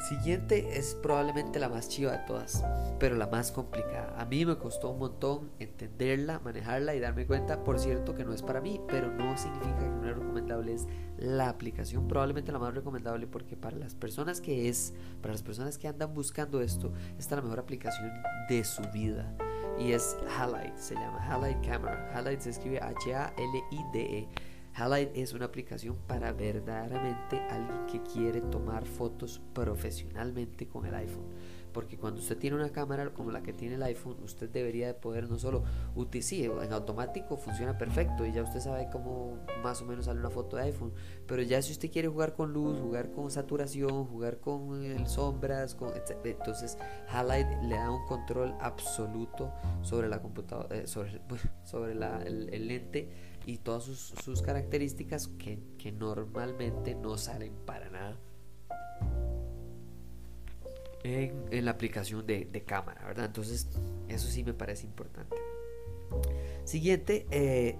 Siguiente 0.00 0.78
es 0.78 0.94
probablemente 0.94 1.58
la 1.58 1.68
más 1.68 1.88
chiva 1.88 2.12
de 2.12 2.18
todas, 2.18 2.64
pero 3.00 3.16
la 3.16 3.26
más 3.26 3.50
complicada. 3.50 4.14
A 4.16 4.24
mí 4.24 4.46
me 4.46 4.56
costó 4.56 4.90
un 4.90 5.00
montón 5.00 5.50
entenderla, 5.58 6.38
manejarla 6.38 6.94
y 6.94 7.00
darme 7.00 7.26
cuenta, 7.26 7.64
por 7.64 7.80
cierto, 7.80 8.14
que 8.14 8.24
no 8.24 8.32
es 8.32 8.42
para 8.42 8.60
mí, 8.60 8.80
pero 8.86 9.10
no 9.10 9.36
significa 9.36 9.80
que 9.80 9.88
no 9.88 10.08
es 10.08 10.16
recomendable. 10.16 10.74
Es 10.74 10.86
la 11.18 11.48
aplicación 11.48 12.06
probablemente 12.06 12.52
la 12.52 12.60
más 12.60 12.74
recomendable 12.74 13.26
porque 13.26 13.56
para 13.56 13.76
las 13.76 13.96
personas 13.96 14.40
que 14.40 14.68
es, 14.68 14.94
para 15.20 15.34
las 15.34 15.42
personas 15.42 15.78
que 15.78 15.88
andan 15.88 16.14
buscando 16.14 16.60
esto, 16.60 16.92
esta 17.18 17.34
es 17.34 17.38
la 17.38 17.42
mejor 17.42 17.58
aplicación 17.58 18.12
de 18.48 18.64
su 18.64 18.82
vida. 18.92 19.34
Y 19.80 19.92
es 19.92 20.16
Halide, 20.38 20.72
se 20.76 20.94
llama 20.94 21.18
Halide 21.28 21.60
Camera. 21.60 22.10
Halide 22.14 22.40
se 22.40 22.50
escribe 22.50 22.80
H-A-L-I-D-E. 22.80 24.28
Halide 24.78 25.10
es 25.20 25.32
una 25.32 25.46
aplicación 25.46 25.96
para 26.06 26.32
verdaderamente 26.32 27.40
alguien 27.50 27.86
que 27.90 28.00
quiere 28.12 28.40
tomar 28.40 28.86
fotos 28.86 29.40
profesionalmente 29.52 30.68
con 30.68 30.86
el 30.86 30.94
iPhone. 30.94 31.26
Porque 31.72 31.98
cuando 31.98 32.20
usted 32.20 32.38
tiene 32.38 32.56
una 32.56 32.70
cámara 32.70 33.10
como 33.10 33.32
la 33.32 33.42
que 33.42 33.52
tiene 33.52 33.74
el 33.74 33.82
iPhone, 33.82 34.16
usted 34.22 34.48
debería 34.48 34.86
de 34.86 34.94
poder 34.94 35.28
no 35.28 35.38
solo 35.38 35.64
utilizar, 35.96 36.64
en 36.64 36.72
automático 36.72 37.36
funciona 37.36 37.76
perfecto 37.76 38.24
y 38.24 38.32
ya 38.32 38.42
usted 38.42 38.60
sabe 38.60 38.88
cómo 38.90 39.38
más 39.64 39.82
o 39.82 39.84
menos 39.84 40.04
sale 40.04 40.20
una 40.20 40.30
foto 40.30 40.56
de 40.56 40.62
iPhone. 40.62 40.92
Pero 41.26 41.42
ya 41.42 41.60
si 41.60 41.72
usted 41.72 41.90
quiere 41.90 42.06
jugar 42.06 42.34
con 42.34 42.52
luz, 42.52 42.78
jugar 42.78 43.10
con 43.10 43.30
saturación, 43.32 44.06
jugar 44.06 44.38
con 44.38 45.08
sombras, 45.08 45.74
con, 45.74 45.92
entonces 46.24 46.78
Halide 47.08 47.62
le 47.64 47.74
da 47.74 47.90
un 47.90 48.06
control 48.06 48.54
absoluto 48.60 49.52
sobre 49.82 50.08
la 50.08 50.22
computadora, 50.22 50.74
eh, 50.74 50.86
sobre, 50.86 51.20
sobre 51.64 51.92
el 51.92 52.68
lente 52.68 53.27
y 53.48 53.56
todas 53.56 53.84
sus, 53.84 54.42
características 54.42 55.28
que, 55.38 55.58
normalmente 55.92 56.94
no 56.94 57.16
salen 57.16 57.54
para 57.64 57.88
nada 57.88 58.20
en, 61.02 61.64
la 61.64 61.70
aplicación 61.70 62.26
de, 62.26 62.62
cámara, 62.66 63.06
¿verdad? 63.06 63.24
Entonces, 63.24 63.66
eso 64.06 64.28
sí 64.28 64.44
me 64.44 64.52
parece 64.52 64.84
importante. 64.84 65.34
Siguiente, 66.64 67.26
eh, 67.30 67.78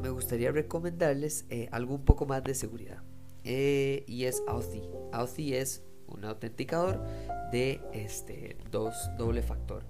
me 0.00 0.10
gustaría 0.10 0.52
recomendarles 0.52 1.46
eh, 1.50 1.68
algo 1.72 1.96
un 1.96 2.04
poco 2.04 2.24
más 2.24 2.44
de 2.44 2.54
seguridad. 2.54 3.02
Eh, 3.42 4.04
y 4.06 4.26
es 4.26 4.40
Authy. 4.46 4.82
Authy 5.10 5.54
es 5.54 5.82
un 6.06 6.24
autenticador 6.24 7.02
de 7.50 7.80
este 7.92 8.56
dos 8.70 8.94
doble 9.18 9.42
factor. 9.42 9.84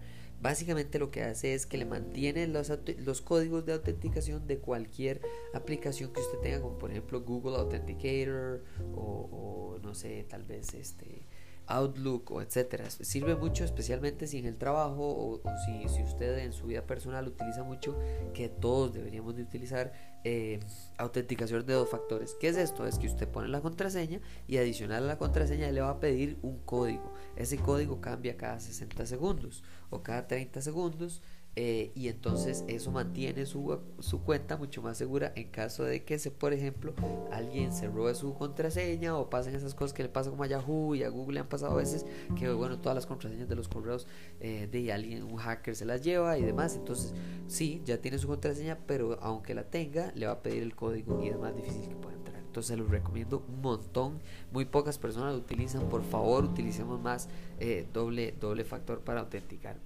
Básicamente 0.47 1.01
lo 1.01 1.11
que 1.11 1.25
hace 1.25 1.55
es 1.55 1.67
que 1.67 1.77
le 1.77 1.85
mantiene 1.85 2.47
los, 2.47 2.71
los, 3.05 3.21
códigos 3.21 3.67
de 3.67 3.73
autenticación 3.73 4.47
de 4.47 4.59
cualquier 4.59 5.21
aplicación 5.53 6.13
que 6.13 6.21
usted 6.21 6.39
tenga, 6.39 6.61
como 6.61 6.79
por 6.79 6.93
ejemplo 6.93 7.21
Google 7.23 7.57
Authenticator 7.57 8.63
o, 8.95 9.81
no 9.83 9.93
sé, 9.97 10.25
tal 10.29 10.45
vez 10.45 10.73
este 10.75 11.27
Outlook 11.67 12.31
o 12.31 12.43
etcétera. 12.43 12.89
Sirve 12.91 13.37
mucho 13.37 13.65
especialmente 13.65 14.27
si 14.27 14.39
en 14.39 14.47
el 14.47 14.57
trabajo 14.57 15.03
o, 15.03 15.43
si, 15.65 15.89
si, 15.89 16.03
usted 16.03 16.39
en 16.39 16.53
su 16.53 16.67
vida 16.67 16.83
personal 16.83 17.27
utiliza 17.27 17.63
mucho, 17.63 17.99
que 18.35 18.49
todos 18.49 18.95
deberíamos 18.95 19.37
de 19.37 19.43
utilizar 19.43 19.93
eh, 20.25 20.61
autenticación 20.99 21.67
de 21.67 21.75
dos 21.75 21.89
factores. 21.89 22.37
¿Qué 22.41 22.49
es 22.49 22.57
esto? 22.57 22.87
Es 22.87 22.99
que 22.99 23.07
usted 23.07 23.29
pone 23.29 23.49
la 23.49 23.61
contraseña 23.61 24.21
y 24.49 24.57
adicional 24.59 25.05
a 25.05 25.07
la 25.07 25.19
contraseña 25.19 25.71
le 25.71 25.81
va 25.81 25.91
a 25.91 26.01
pedir 26.01 26.39
un 26.43 26.59
código. 26.59 27.13
Ese 27.37 27.59
código 27.59 28.01
cambia 28.01 28.37
cada 28.37 28.59
60 28.61 29.07
segundos 29.07 29.63
o 29.91 30.03
cada 30.03 30.27
30 30.27 30.61
segundos 30.63 31.23
eh, 31.59 31.91
y 31.95 32.09
entonces 32.09 32.65
eso 32.69 32.91
mantiene 32.93 33.47
su, 33.47 33.79
su, 34.01 34.21
cuenta 34.23 34.59
mucho 34.59 34.83
más 34.83 34.99
segura 34.99 35.33
en 35.37 35.49
caso 35.49 35.85
de 35.85 36.05
que, 36.05 36.19
se, 36.19 36.31
por 36.31 36.53
ejemplo, 36.53 36.93
alguien 37.33 37.73
se 37.73 37.89
robe 37.89 38.15
su 38.15 38.35
contraseña 38.35 39.17
o 39.17 39.31
pasen 39.31 39.55
esas 39.55 39.75
cosas 39.75 39.95
que 39.95 40.03
le 40.03 40.11
pasa 40.11 40.29
como 40.29 40.45
a 40.45 40.49
Yahoo 40.49 40.95
y 40.95 41.03
a 41.03 41.09
Google 41.09 41.35
le 41.35 41.41
han 41.41 41.49
pasado 41.49 41.73
a 41.73 41.77
veces, 41.77 42.05
que 42.39 42.53
bueno, 42.53 42.79
todas 42.79 42.95
las 42.95 43.07
contraseñas 43.07 43.49
de 43.49 43.57
los 43.57 43.69
correos 43.69 44.07
eh, 44.41 44.69
de 44.71 44.93
alguien, 44.93 45.23
un 45.23 45.37
hacker 45.37 45.75
se 45.75 45.87
las 45.87 46.03
lleva 46.03 46.37
y 46.37 46.43
demás. 46.43 46.77
Entonces, 46.77 47.15
sí, 47.47 47.81
ya 47.87 48.03
tiene 48.03 48.19
su 48.19 48.29
contraseña, 48.29 48.77
pero 48.87 49.19
aunque 49.23 49.55
la 49.55 49.65
tenga, 49.65 50.13
le 50.15 50.27
va 50.27 50.33
a 50.33 50.43
pedir 50.43 50.63
el 50.63 50.75
código 50.77 51.25
y 51.25 51.29
es 51.29 51.39
más 51.39 51.57
difícil 51.57 51.89
que 51.89 51.97
pueda 51.97 52.17
entrar. 52.17 52.37
Entonces, 52.37 52.69
se 52.69 52.77
los 52.77 52.91
recomiendo 52.91 53.43
un 53.49 53.63
montón. 53.63 54.21
Muy 54.53 54.67
pocas 54.67 54.99
personas 54.99 55.33
lo 55.33 55.39
utilizan. 55.39 55.89
Por 55.89 56.03
favor, 56.05 56.45
utilicemos 56.45 57.01
más 57.01 57.31
eh, 57.61 57.87
doble, 57.95 58.35
doble 58.39 58.65
factor 58.65 59.01
para 59.01 59.21
autenticar. 59.21 59.86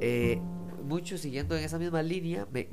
Eh, 0.00 0.40
mucho 0.84 1.18
siguiendo 1.18 1.56
en 1.56 1.64
esa 1.64 1.78
misma 1.78 2.02
línea, 2.02 2.46
me, 2.50 2.68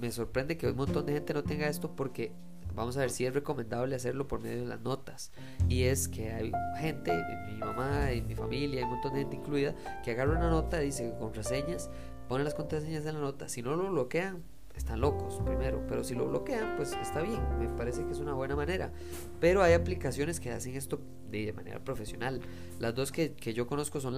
me, 0.00 0.12
sorprende 0.12 0.56
que 0.56 0.68
un 0.68 0.76
montón 0.76 1.06
de 1.06 1.12
gente 1.12 1.34
no 1.34 1.42
tenga 1.42 1.66
esto 1.66 1.94
porque 1.96 2.32
vamos 2.74 2.96
a 2.96 3.00
ver 3.00 3.10
si 3.10 3.26
es 3.26 3.34
recomendable 3.34 3.96
hacerlo 3.96 4.28
por 4.28 4.40
medio 4.40 4.60
de 4.60 4.66
las 4.66 4.80
notas. 4.80 5.32
Y 5.68 5.82
es 5.84 6.08
que 6.08 6.30
hay 6.30 6.52
gente, 6.78 7.12
mi 7.46 7.58
mamá 7.58 8.12
y 8.12 8.22
mi 8.22 8.34
familia, 8.34 8.78
hay 8.78 8.84
un 8.84 8.90
montón 8.90 9.14
de 9.14 9.20
gente 9.20 9.36
incluida, 9.36 9.74
que 10.04 10.12
agarra 10.12 10.32
una 10.32 10.50
nota, 10.50 10.78
dice 10.78 11.14
contraseñas, 11.18 11.90
pone 12.28 12.44
las 12.44 12.54
contraseñas 12.54 13.04
en 13.06 13.14
la 13.14 13.20
nota. 13.20 13.48
Si 13.48 13.60
no 13.60 13.74
lo 13.74 13.90
bloquean, 13.90 14.42
están 14.76 15.00
locos 15.00 15.40
primero, 15.44 15.84
pero 15.88 16.04
si 16.04 16.14
lo 16.14 16.26
bloquean, 16.26 16.76
pues 16.76 16.96
está 17.02 17.20
bien, 17.22 17.40
me 17.58 17.68
parece 17.68 18.04
que 18.04 18.12
es 18.12 18.20
una 18.20 18.34
buena 18.34 18.56
manera. 18.56 18.92
Pero 19.40 19.62
hay 19.62 19.74
aplicaciones 19.74 20.40
que 20.40 20.50
hacen 20.50 20.76
esto 20.76 21.00
de 21.30 21.52
manera 21.52 21.82
profesional. 21.82 22.40
Las 22.78 22.94
dos 22.94 23.12
que, 23.12 23.34
que 23.34 23.52
yo 23.52 23.66
conozco 23.66 24.00
son 24.00 24.14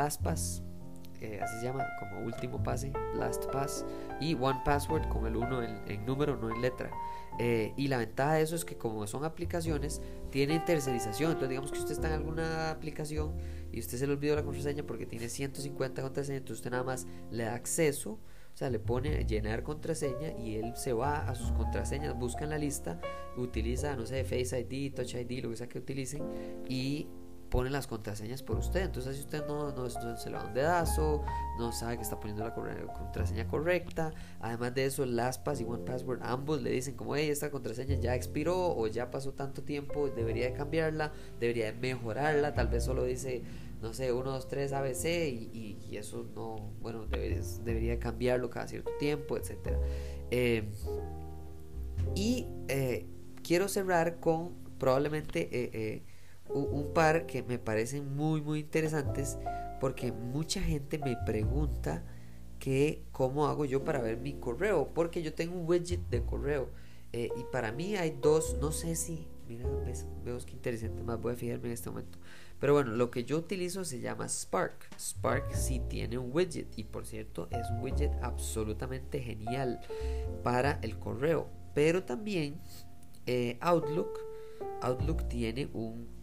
LastPass, 1.25 1.43
así 1.43 1.59
se 1.59 1.64
llama, 1.66 1.87
como 1.99 2.21
último 2.25 2.62
pase, 2.62 2.93
last 3.16 3.47
pass, 3.50 3.85
y 4.21 4.35
one 4.35 4.61
password 4.64 5.09
con 5.09 5.26
el 5.26 5.37
1 5.37 5.62
en, 5.87 6.07
número, 6.07 6.37
no 6.37 6.50
en 6.50 6.61
letra. 6.61 6.90
Eh, 7.38 7.73
y 7.76 7.88
la 7.88 7.99
ventaja 7.99 8.35
de 8.35 8.43
eso 8.43 8.54
es 8.54 8.64
que 8.64 8.76
como 8.76 9.07
son 9.07 9.25
aplicaciones, 9.25 10.00
tienen 10.31 10.64
tercerización. 10.64 11.33
Entonces 11.33 11.50
digamos 11.50 11.73
que 11.73 11.78
usted 11.78 11.93
está 11.93 12.09
en 12.09 12.14
alguna 12.14 12.71
aplicación 12.71 13.35
y 13.73 13.81
usted 13.81 13.99
se 13.99 14.07
le 14.07 14.12
olvidó 14.12 14.37
la 14.37 14.45
contraseña 14.45 14.85
porque 14.85 15.07
tiene 15.07 15.28
150 15.28 16.02
contraseñas, 16.02 16.40
entonces 16.40 16.61
usted 16.61 16.71
nada 16.71 16.85
más 16.85 17.07
le 17.31 17.45
da 17.45 17.54
acceso. 17.54 18.21
O 18.54 18.57
sea, 18.57 18.71
le 18.71 18.78
pone 18.78 19.25
llenar 19.25 19.64
contraseña 19.64 20.31
y 20.38 20.54
él 20.54 20.76
se 20.76 20.93
va 20.93 21.28
a 21.28 21.35
sus 21.35 21.50
contraseñas, 21.50 22.16
busca 22.16 22.45
en 22.45 22.50
la 22.50 22.59
lista, 22.59 23.00
utiliza, 23.37 23.97
no 23.97 24.07
sé, 24.07 24.23
Face 24.23 24.61
ID, 24.61 24.95
Touch 24.95 25.14
ID, 25.14 25.43
lo 25.43 25.50
que 25.50 25.57
sea 25.57 25.69
que 25.69 25.81
utilicen, 25.81 26.23
y 26.69 27.09
pone 27.54 27.70
las 27.70 27.87
contraseñas 27.87 28.42
por 28.42 28.58
usted. 28.58 28.82
Entonces, 28.82 29.14
si 29.14 29.23
usted 29.23 29.46
no, 29.46 29.70
no, 29.70 29.88
se 29.88 30.28
le 30.28 30.37
da 30.37 30.44
un 30.44 30.54
dedazo, 30.54 31.23
no 31.56 31.70
sabe 31.70 31.99
que 31.99 32.02
está 32.02 32.18
poniendo 32.18 32.42
la 32.42 32.52
contraseña 32.52 33.46
correcta, 33.46 34.12
además 34.40 34.75
de 34.75 34.87
eso, 34.87 35.06
LastPass 35.06 35.61
y 35.61 35.64
OnePassword 35.64 36.18
ambos 36.25 36.62
le 36.62 36.70
dicen 36.70 36.96
como, 36.96 37.14
hey, 37.14 37.28
esta 37.30 37.52
contraseña 37.52 37.94
ya 37.94 38.16
expiró 38.16 38.76
o 38.76 38.88
ya 38.88 39.12
pasó 39.12 39.34
tanto 39.34 39.62
tiempo, 39.62 40.08
debería 40.08 40.46
de 40.46 40.52
cambiarla, 40.52 41.12
debería 41.38 41.66
de 41.66 41.75
mejorarla, 41.75 42.54
tal 42.54 42.66
vez 42.66 42.82
solo 42.82 43.04
dice, 43.04 43.44
no 43.80 43.94
sé, 43.94 44.12
1, 44.12 44.32
2, 44.32 44.49
3 44.49 44.73
ABC 44.73 45.04
y, 45.04 45.78
y, 45.88 45.96
eso 45.96 46.26
no, 46.34 46.56
bueno, 46.80 47.06
debería, 47.06 48.00
cambiarlo 48.00 48.50
cada 48.50 48.66
cierto 48.66 48.90
tiempo, 48.99 49.37
etcétera. 49.37 49.78
Eh, 50.32 50.64
y 52.16 52.49
eh, 52.66 53.06
quiero 53.44 53.68
cerrar 53.68 54.18
con 54.18 54.54
probablemente... 54.76 55.49
Eh, 55.52 56.02
un 56.48 56.92
par 56.92 57.26
que 57.26 57.42
me 57.42 57.58
parecen 57.58 58.14
muy 58.14 58.40
muy 58.40 58.60
interesantes 58.60 59.38
porque 59.80 60.12
mucha 60.12 60.60
gente 60.60 60.98
me 60.98 61.16
pregunta 61.24 62.04
que 62.58 63.02
cómo 63.12 63.46
hago 63.46 63.64
yo 63.64 63.84
para 63.84 64.00
ver 64.00 64.18
mi 64.18 64.34
correo 64.34 64.88
porque 64.94 65.22
yo 65.22 65.34
tengo 65.34 65.58
un 65.58 65.68
widget 65.68 66.00
de 66.10 66.24
correo 66.24 66.68
eh, 67.12 67.28
y 67.36 67.44
para 67.52 67.72
mí 67.72 67.96
hay 67.96 68.16
dos 68.20 68.56
no 68.60 68.72
sé 68.72 68.96
si 68.96 69.26
mira 69.48 69.68
ves, 69.84 70.06
que 70.44 70.52
interesante 70.52 71.02
más 71.02 71.20
voy 71.20 71.34
a 71.34 71.36
fijarme 71.36 71.66
en 71.66 71.72
este 71.72 71.90
momento. 71.90 72.18
Pero 72.60 72.72
bueno 72.72 72.92
lo 72.92 73.10
que 73.10 73.24
yo 73.24 73.38
utilizo 73.38 73.84
se 73.84 74.00
llama 74.00 74.28
Spark. 74.28 74.88
Spark 74.98 75.54
sí 75.54 75.80
tiene 75.88 76.18
un 76.18 76.30
widget 76.32 76.78
y 76.78 76.84
por 76.84 77.06
cierto 77.06 77.48
es 77.50 77.68
un 77.70 77.80
widget 77.80 78.12
absolutamente 78.22 79.20
genial 79.20 79.80
para 80.42 80.78
el 80.82 80.98
correo. 80.98 81.48
Pero 81.74 82.04
también 82.04 82.58
eh, 83.26 83.58
Outlook. 83.60 84.18
Outlook 84.80 85.28
tiene 85.28 85.68
un 85.72 86.13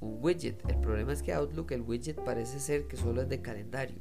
un 0.00 0.18
widget. 0.22 0.68
El 0.68 0.80
problema 0.80 1.12
es 1.12 1.22
que 1.22 1.32
Outlook, 1.32 1.72
el 1.72 1.82
widget 1.82 2.22
parece 2.24 2.60
ser 2.60 2.86
que 2.86 2.96
solo 2.96 3.22
es 3.22 3.28
de 3.28 3.42
calendario. 3.42 3.98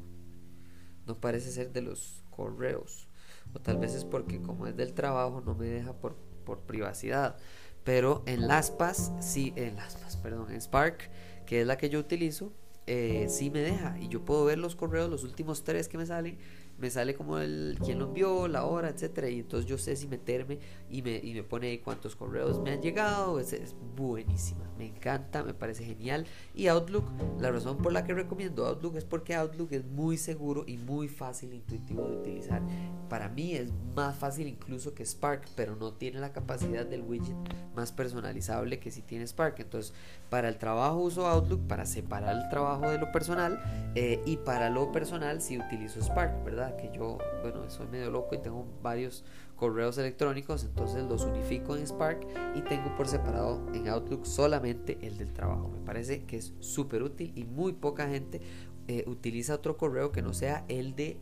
No 1.06 1.20
parece 1.20 1.52
ser 1.52 1.72
de 1.72 1.82
los 1.82 2.24
correos. 2.30 3.08
O 3.54 3.60
tal 3.60 3.78
vez 3.78 3.94
es 3.94 4.06
porque 4.06 4.42
como 4.42 4.68
es 4.68 4.76
del 4.76 4.94
trabajo 4.94 5.42
no 5.42 5.56
me 5.56 5.68
deja 5.68 5.94
por, 5.94 6.16
por 6.46 6.62
privacidad. 6.62 7.38
Pero 7.84 8.24
en 8.26 8.48
LastPass, 8.48 9.14
sí, 9.22 9.54
en 9.56 9.78
LastPass, 9.78 10.18
perdón, 10.18 10.52
en 10.52 10.62
Spark, 10.62 11.10
que 11.46 11.62
es 11.62 11.68
la 11.68 11.78
que 11.78 11.90
yo 11.90 12.00
utilizo, 12.00 12.52
eh, 12.86 13.28
sí 13.30 13.50
me 13.50 13.60
deja. 13.60 13.98
Y 14.00 14.10
yo 14.10 14.26
puedo 14.26 14.44
ver 14.46 14.58
los 14.58 14.76
correos, 14.76 15.10
los 15.10 15.24
últimos 15.24 15.64
tres 15.64 15.88
que 15.88 15.98
me 15.98 16.06
salen, 16.06 16.38
me 16.78 16.90
sale 16.90 17.16
como 17.16 17.40
el 17.40 17.78
quién 17.84 18.00
lo 18.00 18.06
envió, 18.06 18.48
la 18.48 18.66
hora, 18.66 18.90
etcétera, 18.90 19.30
y 19.30 19.40
entonces 19.40 19.70
yo 19.70 19.78
sé 19.78 19.96
si 19.96 20.08
meterme 20.08 20.60
y 20.90 21.02
me, 21.02 21.18
y 21.18 21.34
me 21.34 21.44
pone 21.44 21.68
ahí 21.68 21.80
cuántos 21.80 22.16
correos 22.16 22.60
me 22.60 22.72
han 22.72 22.82
llegado, 22.82 23.40
es, 23.40 23.76
buenísima, 23.96 24.70
me 24.78 24.86
encanta, 24.86 25.44
me 25.44 25.54
parece 25.54 25.84
genial. 25.84 26.26
Y 26.54 26.68
Outlook, 26.68 27.06
la 27.40 27.52
razón 27.52 27.78
por 27.78 27.92
la 27.92 28.04
que 28.04 28.14
recomiendo 28.14 28.66
Outlook 28.66 28.96
es 28.96 29.06
porque 29.06 29.36
Outlook 29.36 29.72
es 29.72 29.86
muy 29.86 30.18
seguro 30.18 30.64
y 30.68 30.78
muy 30.78 31.08
fácil, 31.08 31.52
e 31.52 31.56
intuitivo 31.56 32.08
de 32.08 32.18
utilizar. 32.18 32.62
Para 33.10 33.30
mí 33.30 33.54
es 33.54 33.72
más 33.96 34.16
fácil 34.16 34.48
incluso 34.48 34.94
que 34.94 35.06
Spark, 35.06 35.46
pero 35.56 35.76
no 35.76 35.94
tiene 35.94 36.20
la 36.20 36.32
capacidad 36.32 36.86
del 36.86 37.02
widget 37.02 37.36
más 37.76 37.92
personalizable 37.92 38.80
que 38.80 38.92
si 38.92 39.02
tiene 39.02 39.26
Spark. 39.26 39.60
Entonces, 39.60 39.94
para 40.30 40.50
el 40.50 40.58
trabajo 40.58 40.98
uso 40.98 41.26
Outlook 41.28 41.68
para 41.68 41.86
separar 41.86 42.36
el 42.36 42.50
trabajo 42.50 42.90
de 42.90 42.98
lo 42.98 43.12
personal 43.12 43.60
eh, 43.96 44.22
y 44.26 44.38
para 44.38 44.70
lo 44.70 44.92
personal 44.92 45.42
si 45.42 45.58
utilizo 45.58 46.02
Spark, 46.02 46.44
¿verdad? 46.44 46.67
Que 46.76 46.92
yo, 46.92 47.18
bueno, 47.42 47.70
soy 47.70 47.88
medio 47.88 48.12
loco 48.12 48.36
y 48.36 48.40
tengo 48.40 48.66
varios 48.82 49.24
correos 49.56 49.98
electrónicos, 49.98 50.64
entonces 50.64 51.04
los 51.06 51.24
unifico 51.24 51.76
en 51.76 51.88
Spark 51.88 52.28
y 52.56 52.62
tengo 52.62 52.96
por 52.96 53.08
separado 53.08 53.62
en 53.74 53.88
Outlook 53.88 54.26
solamente 54.26 54.98
el 55.02 55.18
del 55.18 55.34
trabajo. 55.34 55.70
Me 55.70 55.80
parece 55.86 56.26
que 56.26 56.38
es 56.38 56.54
súper 56.60 57.04
útil 57.04 57.32
y 57.36 57.44
muy 57.44 57.74
poca 57.74 58.08
gente 58.08 58.42
eh, 58.88 59.04
utiliza 59.08 59.56
otro 59.56 59.78
correo 59.78 60.12
que 60.12 60.22
no 60.22 60.34
sea 60.34 60.64
el 60.68 60.96
de 60.96 61.18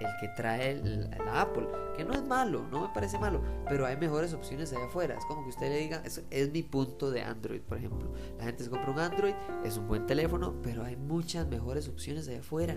el 0.00 0.16
que 0.18 0.28
trae 0.28 0.70
el, 0.70 1.10
la 1.10 1.42
Apple, 1.42 1.68
que 1.96 2.04
no 2.04 2.14
es 2.14 2.22
malo, 2.24 2.66
no 2.70 2.80
me 2.80 2.94
parece 2.94 3.18
malo, 3.18 3.42
pero 3.68 3.84
hay 3.86 3.96
mejores 3.96 4.32
opciones 4.32 4.72
allá 4.72 4.86
afuera. 4.86 5.14
Es 5.16 5.24
como 5.26 5.42
que 5.42 5.50
usted 5.50 5.68
le 5.68 5.76
diga, 5.76 6.02
es, 6.04 6.22
es 6.30 6.50
mi 6.50 6.62
punto 6.62 7.10
de 7.10 7.22
Android, 7.22 7.60
por 7.60 7.76
ejemplo. 7.76 8.10
La 8.38 8.44
gente 8.44 8.64
se 8.64 8.70
compra 8.70 8.90
un 8.90 8.98
Android, 8.98 9.34
es 9.64 9.76
un 9.76 9.88
buen 9.88 10.06
teléfono, 10.06 10.54
pero 10.62 10.84
hay 10.84 10.96
muchas 10.96 11.46
mejores 11.46 11.88
opciones 11.88 12.26
allá 12.28 12.40
afuera. 12.40 12.76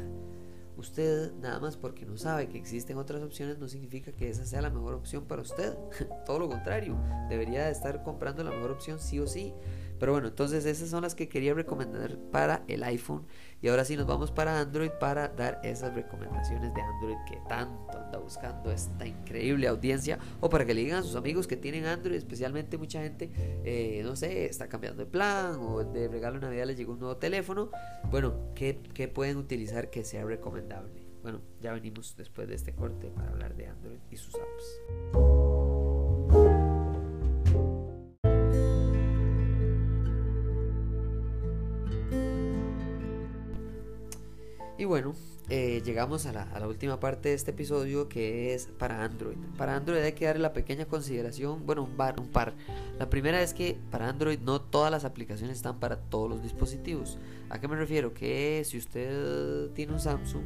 Usted 0.75 1.33
nada 1.35 1.59
más 1.59 1.77
porque 1.77 2.05
no 2.05 2.17
sabe 2.17 2.49
que 2.49 2.57
existen 2.57 2.97
otras 2.97 3.21
opciones 3.21 3.59
no 3.59 3.67
significa 3.67 4.11
que 4.11 4.29
esa 4.29 4.45
sea 4.45 4.61
la 4.61 4.69
mejor 4.69 4.95
opción 4.95 5.25
para 5.25 5.41
usted. 5.41 5.77
Todo 6.25 6.39
lo 6.39 6.49
contrario, 6.49 6.97
debería 7.29 7.69
estar 7.69 8.03
comprando 8.03 8.43
la 8.43 8.51
mejor 8.51 8.71
opción 8.71 8.99
sí 8.99 9.19
o 9.19 9.27
sí. 9.27 9.53
Pero 10.03 10.12
bueno, 10.12 10.27
entonces 10.27 10.65
esas 10.65 10.89
son 10.89 11.03
las 11.03 11.15
que 11.15 11.29
quería 11.29 11.53
recomendar 11.53 12.17
para 12.29 12.65
el 12.67 12.83
iPhone. 12.83 13.25
Y 13.62 13.69
ahora 13.69 13.86
sí 13.86 13.95
nos 13.95 14.05
vamos 14.05 14.31
para 14.31 14.60
Android 14.60 14.89
para 15.00 15.29
dar 15.29 15.62
esas 15.63 15.95
recomendaciones 15.95 16.74
de 16.74 16.81
Android 16.81 17.15
que 17.25 17.38
tanto 17.48 17.98
anda 17.98 18.17
buscando 18.17 18.69
esta 18.69 19.07
increíble 19.07 19.65
audiencia. 19.65 20.19
O 20.41 20.50
para 20.50 20.65
que 20.65 20.74
le 20.74 20.81
digan 20.81 20.98
a 20.98 21.03
sus 21.03 21.15
amigos 21.15 21.48
que 21.48 21.55
tienen 21.55 21.86
Android, 21.86 22.17
especialmente 22.17 22.77
mucha 22.77 23.01
gente, 23.01 23.31
eh, 23.63 24.01
no 24.03 24.17
sé, 24.17 24.48
está 24.48 24.67
cambiando 24.67 25.05
de 25.05 25.10
plan 25.10 25.55
o 25.62 25.86
de 25.86 26.10
regalo 26.10 26.38
de 26.38 26.48
Navidad 26.48 26.65
les 26.65 26.77
llegó 26.77 26.91
un 26.91 27.00
nuevo 27.00 27.15
teléfono. 27.15 27.72
Bueno, 28.12 28.33
¿qué, 28.55 28.81
¿qué 28.93 29.07
pueden 29.07 29.38
utilizar 29.38 29.89
que 29.89 30.03
sea 30.03 30.25
recomendable? 30.25 31.07
Bueno, 31.22 31.39
ya 31.62 31.72
venimos 31.72 32.17
después 32.17 32.50
de 32.50 32.55
este 32.55 32.75
corte 32.75 33.10
para 33.10 33.29
hablar 33.29 33.55
de 33.55 33.67
Android 33.67 34.00
y 34.12 34.17
sus 34.17 34.36
apps. 34.36 34.81
Y 44.83 44.85
bueno, 44.85 45.15
eh, 45.47 45.81
llegamos 45.85 46.25
a 46.25 46.33
la, 46.33 46.67
última 46.67 46.99
parte 46.99 47.29
de 47.29 47.35
este 47.35 47.51
episodio 47.51 48.09
que 48.09 48.53
es 48.53 48.65
para 48.65 49.05
Android. 49.05 49.37
Para 49.57 49.77
Android 49.77 50.01
hay 50.01 50.11
que 50.11 50.25
darle 50.25 50.41
la 50.41 50.51
pequeña 50.51 50.83
consideración, 50.87 51.65
bueno, 51.65 51.83
un, 51.83 51.91
un 51.91 52.27
par. 52.27 52.53
La 52.99 53.09
primera 53.09 53.41
es 53.41 53.53
que 53.53 53.77
para 53.91 54.09
Android 54.09 54.39
no 54.39 54.59
todas 54.59 54.91
las 54.91 55.05
aplicaciones 55.05 55.55
están 55.55 55.79
para 55.79 55.95
todos 55.95 56.29
los 56.29 56.43
dispositivos. 56.43 57.17
¿A 57.49 57.61
qué 57.61 57.69
me 57.69 57.77
refiero? 57.77 58.13
Que 58.13 58.61
si 58.65 58.77
usted 58.77 59.69
tiene 59.69 59.93
un 59.93 60.01
Samsung, 60.01 60.43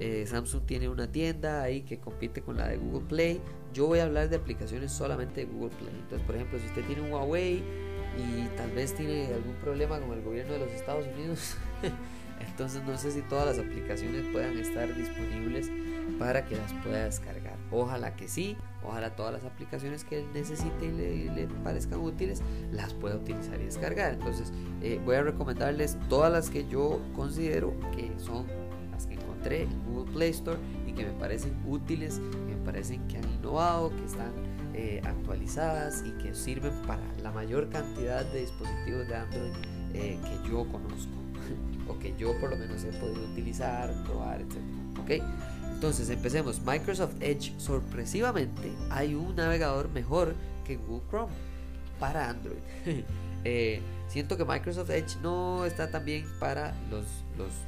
eh, 0.00 0.26
Samsung 0.26 0.66
tiene 0.66 0.90
una 0.90 1.10
tienda 1.10 1.62
ahí 1.62 1.80
que 1.80 1.98
compite 1.98 2.42
con 2.42 2.58
la 2.58 2.68
de 2.68 2.76
Google 2.76 3.08
Play. 3.08 3.40
Yo 3.72 3.86
voy 3.86 4.00
a 4.00 4.04
hablar 4.04 4.28
de 4.28 4.36
aplicaciones 4.36 4.92
solamente 4.92 5.46
de 5.46 5.50
Google 5.50 5.74
Play. 5.78 5.94
Entonces, 5.98 6.26
por 6.26 6.34
ejemplo, 6.34 6.58
si 6.58 6.66
usted 6.66 6.84
tiene 6.84 7.00
un 7.00 7.10
Huawei 7.10 7.62
y 8.18 8.48
tal 8.54 8.70
vez 8.72 8.94
tiene 8.94 9.28
algún 9.28 9.54
problema 9.62 9.98
con 9.98 10.12
el 10.12 10.22
gobierno 10.22 10.52
de 10.52 10.58
los 10.58 10.72
Estados 10.72 11.06
Unidos, 11.06 11.56
entonces 12.58 12.82
no 12.82 12.98
sé 12.98 13.12
si 13.12 13.22
todas 13.22 13.46
las 13.46 13.64
aplicaciones 13.64 14.24
puedan 14.32 14.58
estar 14.58 14.92
disponibles 14.92 15.70
para 16.18 16.44
que 16.44 16.56
las 16.56 16.72
pueda 16.82 17.04
descargar. 17.04 17.54
Ojalá 17.70 18.16
que 18.16 18.26
sí, 18.26 18.56
ojalá 18.82 19.14
todas 19.14 19.32
las 19.32 19.44
aplicaciones 19.44 20.02
que 20.02 20.18
él 20.18 20.26
necesite 20.34 20.86
y 20.86 21.28
le, 21.28 21.46
parezcan 21.62 22.00
útiles 22.00 22.42
las 22.72 22.94
pueda 22.94 23.14
utilizar 23.14 23.60
y 23.60 23.66
descargar. 23.66 24.14
Entonces 24.14 24.52
eh, 24.82 25.00
voy 25.04 25.14
a 25.14 25.22
recomendarles 25.22 25.96
todas 26.08 26.32
las 26.32 26.50
que 26.50 26.66
yo 26.66 27.00
considero 27.14 27.78
que 27.94 28.10
son 28.18 28.44
las 28.90 29.06
que 29.06 29.14
encontré 29.14 29.62
en 29.62 29.84
Google 29.84 30.12
Play 30.12 30.30
Store 30.30 30.58
y 30.84 30.94
que 30.94 31.04
me 31.04 31.12
parecen 31.12 31.56
útiles, 31.64 32.20
que 32.48 32.56
me 32.56 32.64
parecen 32.64 33.06
que 33.06 33.18
han 33.18 33.34
innovado, 33.34 33.90
que 33.90 34.04
están 34.04 34.32
eh, 34.74 35.00
actualizadas 35.04 36.02
y 36.04 36.10
que 36.20 36.34
sirven 36.34 36.72
para 36.88 37.04
la 37.22 37.30
mayor 37.30 37.68
cantidad 37.68 38.24
de 38.24 38.40
dispositivos 38.40 39.06
de 39.06 39.14
Android 39.14 39.52
eh, 39.94 40.18
que 40.24 40.50
yo 40.50 40.66
conozco 40.66 41.12
que 41.98 42.14
yo 42.18 42.38
por 42.40 42.50
lo 42.50 42.56
menos 42.56 42.82
he 42.84 42.92
podido 42.98 43.22
utilizar, 43.32 43.92
probar, 44.04 44.40
etc. 44.40 44.56
¿Ok? 45.00 45.24
Entonces 45.72 46.10
empecemos. 46.10 46.60
Microsoft 46.66 47.14
Edge, 47.20 47.52
sorpresivamente, 47.56 48.72
hay 48.90 49.14
un 49.14 49.36
navegador 49.36 49.88
mejor 49.90 50.34
que 50.64 50.76
Google 50.76 51.06
Chrome 51.08 51.32
para 52.00 52.28
Android. 52.28 52.58
Eh, 53.44 53.80
siento 54.08 54.36
que 54.36 54.44
Microsoft 54.44 54.90
Edge 54.90 55.16
no 55.22 55.64
está 55.64 55.92
tan 55.92 56.04
bien 56.04 56.26
para, 56.40 56.74
los, 56.90 57.06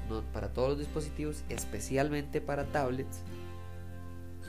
los 0.08 0.24
para 0.32 0.52
todos 0.52 0.70
los 0.70 0.78
dispositivos, 0.80 1.44
especialmente 1.48 2.40
para 2.40 2.64
tablets. 2.64 3.22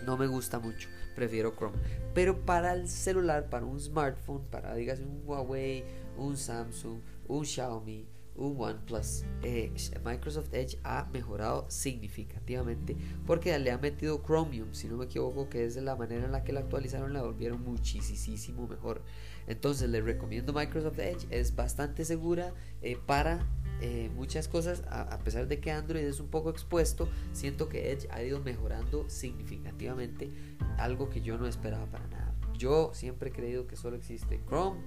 No 0.03 0.17
me 0.17 0.25
gusta 0.25 0.57
mucho, 0.57 0.89
prefiero 1.15 1.53
Chrome. 1.55 1.77
Pero 2.15 2.43
para 2.43 2.73
el 2.73 2.89
celular, 2.89 3.49
para 3.49 3.67
un 3.67 3.79
smartphone, 3.79 4.41
para 4.49 4.73
dígase 4.73 5.03
un 5.03 5.21
Huawei, 5.23 5.83
un 6.17 6.35
Samsung, 6.35 7.01
un 7.27 7.45
Xiaomi, 7.45 8.07
un 8.35 8.55
OnePlus, 8.59 9.23
eh, 9.43 9.71
Microsoft 10.03 10.53
Edge 10.53 10.77
ha 10.83 11.07
mejorado 11.11 11.65
significativamente 11.69 12.95
porque 13.25 13.57
le 13.59 13.71
ha 13.71 13.77
metido 13.77 14.23
Chromium, 14.23 14.73
si 14.73 14.87
no 14.87 14.97
me 14.97 15.05
equivoco, 15.05 15.49
que 15.49 15.65
es 15.65 15.75
la 15.75 15.95
manera 15.95 16.25
en 16.25 16.31
la 16.31 16.43
que 16.43 16.53
la 16.53 16.61
actualizaron, 16.61 17.13
la 17.13 17.21
volvieron 17.21 17.61
muchísimo 17.61 18.67
mejor. 18.67 19.01
Entonces 19.47 19.89
les 19.89 20.03
recomiendo 20.03 20.53
Microsoft 20.53 20.99
Edge, 20.99 21.27
es 21.29 21.55
bastante 21.55 22.05
segura 22.05 22.53
eh, 22.81 22.97
para 23.05 23.45
eh, 23.81 24.11
muchas 24.15 24.47
cosas, 24.47 24.83
a, 24.89 25.17
pesar 25.19 25.47
de 25.47 25.59
que 25.59 25.71
Android 25.71 26.03
es 26.03 26.19
un 26.19 26.27
poco 26.27 26.51
expuesto, 26.51 27.09
siento 27.33 27.67
que 27.67 27.91
Edge 27.91 28.07
ha 28.11 28.21
ido 28.21 28.39
mejorando 28.39 29.09
significativamente, 29.09 30.31
algo 30.77 31.09
que 31.09 31.21
yo 31.21 31.37
no 31.37 31.47
esperaba 31.47 31.87
para 31.87 32.07
nada. 32.07 32.35
Yo 32.57 32.91
siempre 32.93 33.29
he 33.29 33.33
creído 33.33 33.65
que 33.65 33.75
solo 33.75 33.97
existe 33.97 34.39
Chrome 34.47 34.79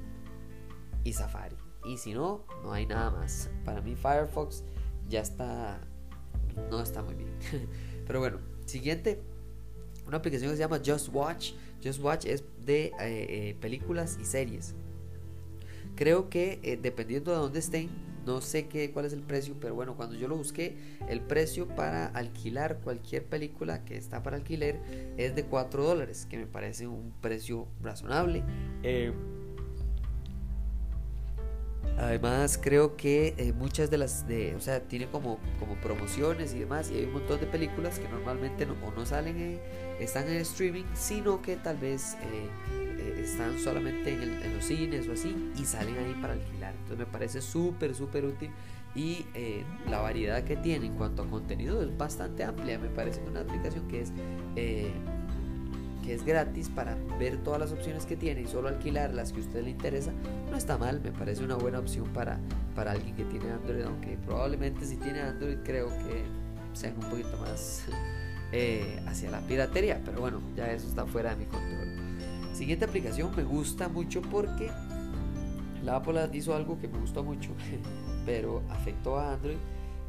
y 1.02 1.12
Safari. 1.12 1.63
Y 1.84 1.98
si 1.98 2.14
no, 2.14 2.44
no 2.62 2.72
hay 2.72 2.86
nada 2.86 3.10
más. 3.10 3.50
Para 3.64 3.80
mí 3.80 3.94
Firefox 3.94 4.64
ya 5.08 5.20
está... 5.20 5.80
No 6.70 6.80
está 6.80 7.02
muy 7.02 7.14
bien. 7.14 7.30
Pero 8.06 8.20
bueno, 8.20 8.38
siguiente. 8.64 9.20
Una 10.06 10.18
aplicación 10.18 10.50
que 10.50 10.56
se 10.56 10.62
llama 10.62 10.80
Just 10.84 11.08
Watch. 11.12 11.52
Just 11.82 12.00
Watch 12.02 12.26
es 12.26 12.44
de 12.64 12.86
eh, 12.86 12.92
eh, 13.00 13.56
películas 13.60 14.18
y 14.20 14.24
series. 14.24 14.74
Creo 15.96 16.28
que 16.28 16.60
eh, 16.62 16.78
dependiendo 16.80 17.30
de 17.30 17.38
dónde 17.38 17.58
estén, 17.58 17.88
no 18.26 18.40
sé 18.40 18.68
qué, 18.68 18.90
cuál 18.90 19.04
es 19.04 19.12
el 19.12 19.22
precio, 19.22 19.54
pero 19.60 19.74
bueno, 19.74 19.96
cuando 19.96 20.16
yo 20.16 20.28
lo 20.28 20.36
busqué, 20.36 20.76
el 21.08 21.20
precio 21.20 21.68
para 21.68 22.06
alquilar 22.06 22.80
cualquier 22.80 23.26
película 23.26 23.84
que 23.84 23.96
está 23.96 24.22
para 24.22 24.36
alquiler 24.36 24.80
es 25.18 25.34
de 25.34 25.44
4 25.44 25.84
dólares, 25.84 26.26
que 26.28 26.38
me 26.38 26.46
parece 26.46 26.86
un 26.86 27.12
precio 27.20 27.68
razonable. 27.82 28.42
Además 31.96 32.58
creo 32.60 32.96
que 32.96 33.34
eh, 33.36 33.52
muchas 33.52 33.88
de 33.88 33.98
las, 33.98 34.26
de, 34.26 34.56
o 34.56 34.60
sea, 34.60 34.80
tiene 34.80 35.06
como, 35.06 35.38
como 35.60 35.76
promociones 35.76 36.52
y 36.52 36.58
demás 36.58 36.90
y 36.90 36.98
hay 36.98 37.04
un 37.04 37.12
montón 37.12 37.38
de 37.38 37.46
películas 37.46 38.00
que 38.00 38.08
normalmente 38.08 38.66
no, 38.66 38.74
o 38.84 38.90
no 38.90 39.06
salen, 39.06 39.60
están 40.00 40.28
en 40.28 40.38
streaming, 40.38 40.84
sino 40.94 41.40
que 41.40 41.56
tal 41.56 41.76
vez 41.76 42.14
eh, 42.14 42.48
eh, 42.98 43.20
están 43.22 43.60
solamente 43.60 44.12
en, 44.12 44.54
los 44.54 44.64
cines 44.64 45.06
o 45.08 45.12
así 45.12 45.52
y 45.56 45.64
salen 45.64 45.96
ahí 45.96 46.14
para 46.20 46.32
alquilar. 46.32 46.74
Entonces 46.74 46.98
me 46.98 47.06
parece 47.06 47.40
súper, 47.40 47.94
súper 47.94 48.24
útil 48.24 48.50
y 48.96 49.26
la 49.88 50.00
variedad 50.00 50.44
que 50.44 50.56
tiene 50.56 50.86
en 50.86 50.94
cuanto 50.94 51.22
a 51.22 51.26
contenido 51.26 51.80
es 51.82 51.96
bastante 51.96 52.42
amplia. 52.44 52.78
Me 52.78 52.88
parece 52.88 53.20
una 53.28 53.40
aplicación 53.40 53.86
que 53.88 54.02
es 54.02 54.12
que 56.04 56.14
es 56.14 56.24
gratis 56.24 56.68
para 56.68 56.96
ver 57.18 57.38
todas 57.38 57.58
las 57.58 57.72
opciones 57.72 58.04
que 58.04 58.16
tiene 58.16 58.42
y 58.42 58.46
solo 58.46 58.68
alquilar 58.68 59.14
las 59.14 59.32
que 59.32 59.40
a 59.40 59.44
usted 59.44 59.64
le 59.64 59.70
interesa, 59.70 60.12
no 60.50 60.56
está 60.56 60.76
mal, 60.76 61.00
me 61.00 61.12
parece 61.12 61.42
una 61.42 61.56
buena 61.56 61.78
opción 61.78 62.06
para, 62.12 62.38
para 62.74 62.92
alguien 62.92 63.16
que 63.16 63.24
tiene 63.24 63.50
Android, 63.50 63.82
aunque 63.82 64.18
probablemente 64.26 64.84
si 64.84 64.96
tiene 64.96 65.20
Android 65.20 65.56
creo 65.64 65.88
que 65.88 66.24
sean 66.74 66.94
un 67.02 67.08
poquito 67.08 67.36
más 67.38 67.84
eh, 68.52 69.02
hacia 69.06 69.30
la 69.30 69.40
piratería, 69.40 70.00
pero 70.04 70.20
bueno, 70.20 70.40
ya 70.54 70.70
eso 70.72 70.88
está 70.88 71.06
fuera 71.06 71.30
de 71.30 71.36
mi 71.36 71.46
control. 71.46 71.88
Siguiente 72.52 72.84
aplicación 72.84 73.34
me 73.34 73.42
gusta 73.42 73.88
mucho 73.88 74.20
porque 74.22 74.70
la 75.82 75.96
Apple 75.96 76.28
hizo 76.34 76.54
algo 76.54 76.78
que 76.78 76.86
me 76.86 76.98
gustó 76.98 77.24
mucho, 77.24 77.50
pero 78.26 78.62
afectó 78.70 79.18
a 79.18 79.32
Android. 79.32 79.56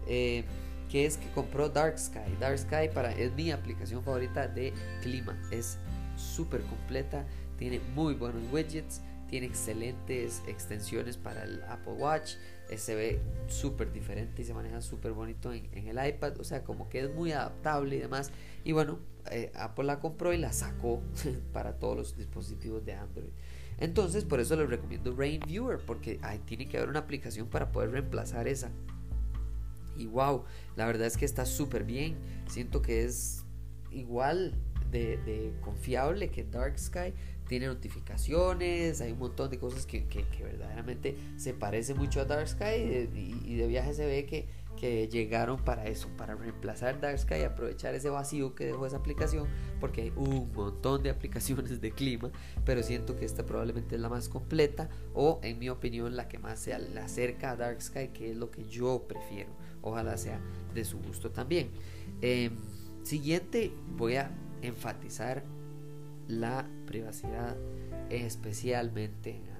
Eh, 0.08 0.44
que 0.90 1.06
es 1.06 1.18
que 1.18 1.28
compró 1.32 1.70
Dark 1.70 1.98
Sky. 1.98 2.38
Dark 2.40 2.60
Sky 2.60 2.90
para, 2.94 3.12
es 3.12 3.34
mi 3.34 3.52
aplicación 3.52 4.04
favorita 4.04 4.48
de 4.48 4.74
clima. 5.02 5.38
Es 5.52 5.78
súper 6.16 6.62
completa, 6.62 7.26
tiene 7.58 7.80
muy 7.94 8.14
buenos 8.14 8.42
widgets, 8.52 9.02
tiene 9.28 9.48
excelentes 9.48 10.44
extensiones 10.48 11.18
para 11.18 11.44
el 11.44 11.64
Apple 11.64 11.94
Watch, 11.94 12.36
eh, 12.70 12.78
se 12.78 12.96
ve 12.96 13.22
súper 13.48 13.92
diferente 13.92 14.42
y 14.42 14.46
se 14.46 14.54
maneja 14.54 14.82
súper 14.82 15.14
bonito 15.14 15.52
en, 15.52 15.70
el 15.74 16.08
iPad, 16.08 16.40
o 16.40 16.44
sea, 16.44 16.64
como 16.64 16.90
que 16.90 17.02
es 17.02 17.14
muy 17.14 17.32
adaptable 17.32 17.96
y 17.96 18.00
demás. 18.00 18.32
Y 18.64 18.72
bueno, 18.72 19.00
eh, 19.32 19.52
Apple 19.56 19.86
la 19.86 20.00
compró 20.00 20.34
y 20.34 20.38
la 20.38 20.54
sacó 20.54 21.02
para 21.54 21.78
todos 21.80 21.98
los 21.98 22.18
dispositivos 22.18 22.86
de 22.86 22.94
Android. 22.94 23.30
Entonces, 23.78 24.24
por 24.24 24.40
eso 24.40 24.56
les 24.56 24.70
recomiendo 24.70 25.14
Rain 25.16 25.42
Viewer, 25.46 25.80
porque 25.80 26.20
ahí 26.22 26.40
tiene 26.40 26.68
que 26.68 26.78
haber 26.78 26.90
una 26.90 27.00
aplicación 27.00 27.48
para 27.48 27.72
poder 27.72 27.92
reemplazar 27.92 28.48
esa. 28.48 28.72
Y 29.98 30.08
wow, 30.08 30.44
la 30.76 30.86
verdad 30.86 31.08
es 31.08 31.18
que 31.18 31.26
está 31.26 31.46
súper 31.46 31.84
bien. 31.84 32.16
Siento 32.48 32.82
que 32.82 33.04
es 33.04 33.44
igual 33.92 34.54
de, 34.92 35.54
confiable 35.62 36.30
que 36.30 36.44
Dark 36.44 36.78
Sky. 36.80 37.14
Tiene 37.48 37.68
notificaciones, 37.68 39.02
hay 39.02 39.12
un 39.12 39.20
montón 39.20 39.52
de 39.52 39.60
cosas 39.60 39.86
que, 39.86 40.04
verdaderamente 40.42 41.16
se 41.38 41.54
parece 41.54 41.94
mucho 41.94 42.20
a 42.20 42.26
Dark 42.26 42.48
Sky 42.48 43.08
y, 43.46 43.56
de 43.56 43.68
viaje 43.68 43.94
se 43.94 44.08
ve 44.08 44.26
que, 44.26 44.48
que 44.76 45.08
llegaron 45.08 45.64
para 45.64 45.86
eso, 45.86 46.08
para 46.18 46.34
reemplazar 46.34 47.00
Dark 47.00 47.20
Sky 47.20 47.36
y 47.36 47.44
aprovechar 47.44 47.94
ese 47.94 48.10
vacío 48.10 48.56
que 48.56 48.66
dejó 48.66 48.88
esa 48.88 48.98
aplicación, 48.98 49.48
porque 49.80 50.02
hay 50.02 50.14
un 50.16 50.52
montón 50.54 51.04
de 51.04 51.10
aplicaciones 51.12 51.82
de 51.82 51.92
clima, 51.92 52.32
pero 52.66 52.82
siento 52.82 53.16
que 53.16 53.26
esta 53.26 53.46
probablemente 53.46 53.94
es 53.96 54.02
la 54.02 54.10
más 54.10 54.28
completa 54.28 54.90
o 55.14 55.40
en 55.44 55.60
mi 55.60 55.70
opinión 55.70 56.16
la 56.16 56.28
que 56.28 56.40
más 56.40 56.60
se 56.60 56.74
acerca 56.74 57.52
a 57.52 57.56
Dark 57.56 57.80
Sky, 57.82 58.08
que 58.10 58.32
es 58.32 58.38
lo 58.38 58.50
que 58.50 58.66
yo 58.66 59.06
prefiero. 59.08 59.52
Ojalá 59.82 60.18
sea 60.18 60.42
de 60.74 60.84
su 60.84 60.98
gusto 61.00 61.30
también. 61.30 61.70
Em, 62.22 62.56
siguiente, 63.04 63.72
voy 63.98 64.16
a 64.16 64.32
enfatizar 64.68 65.44
la 66.28 66.66
privacidad, 66.86 67.56
especialmente 68.10 69.32
en 69.32 69.44
Android. 69.50 69.56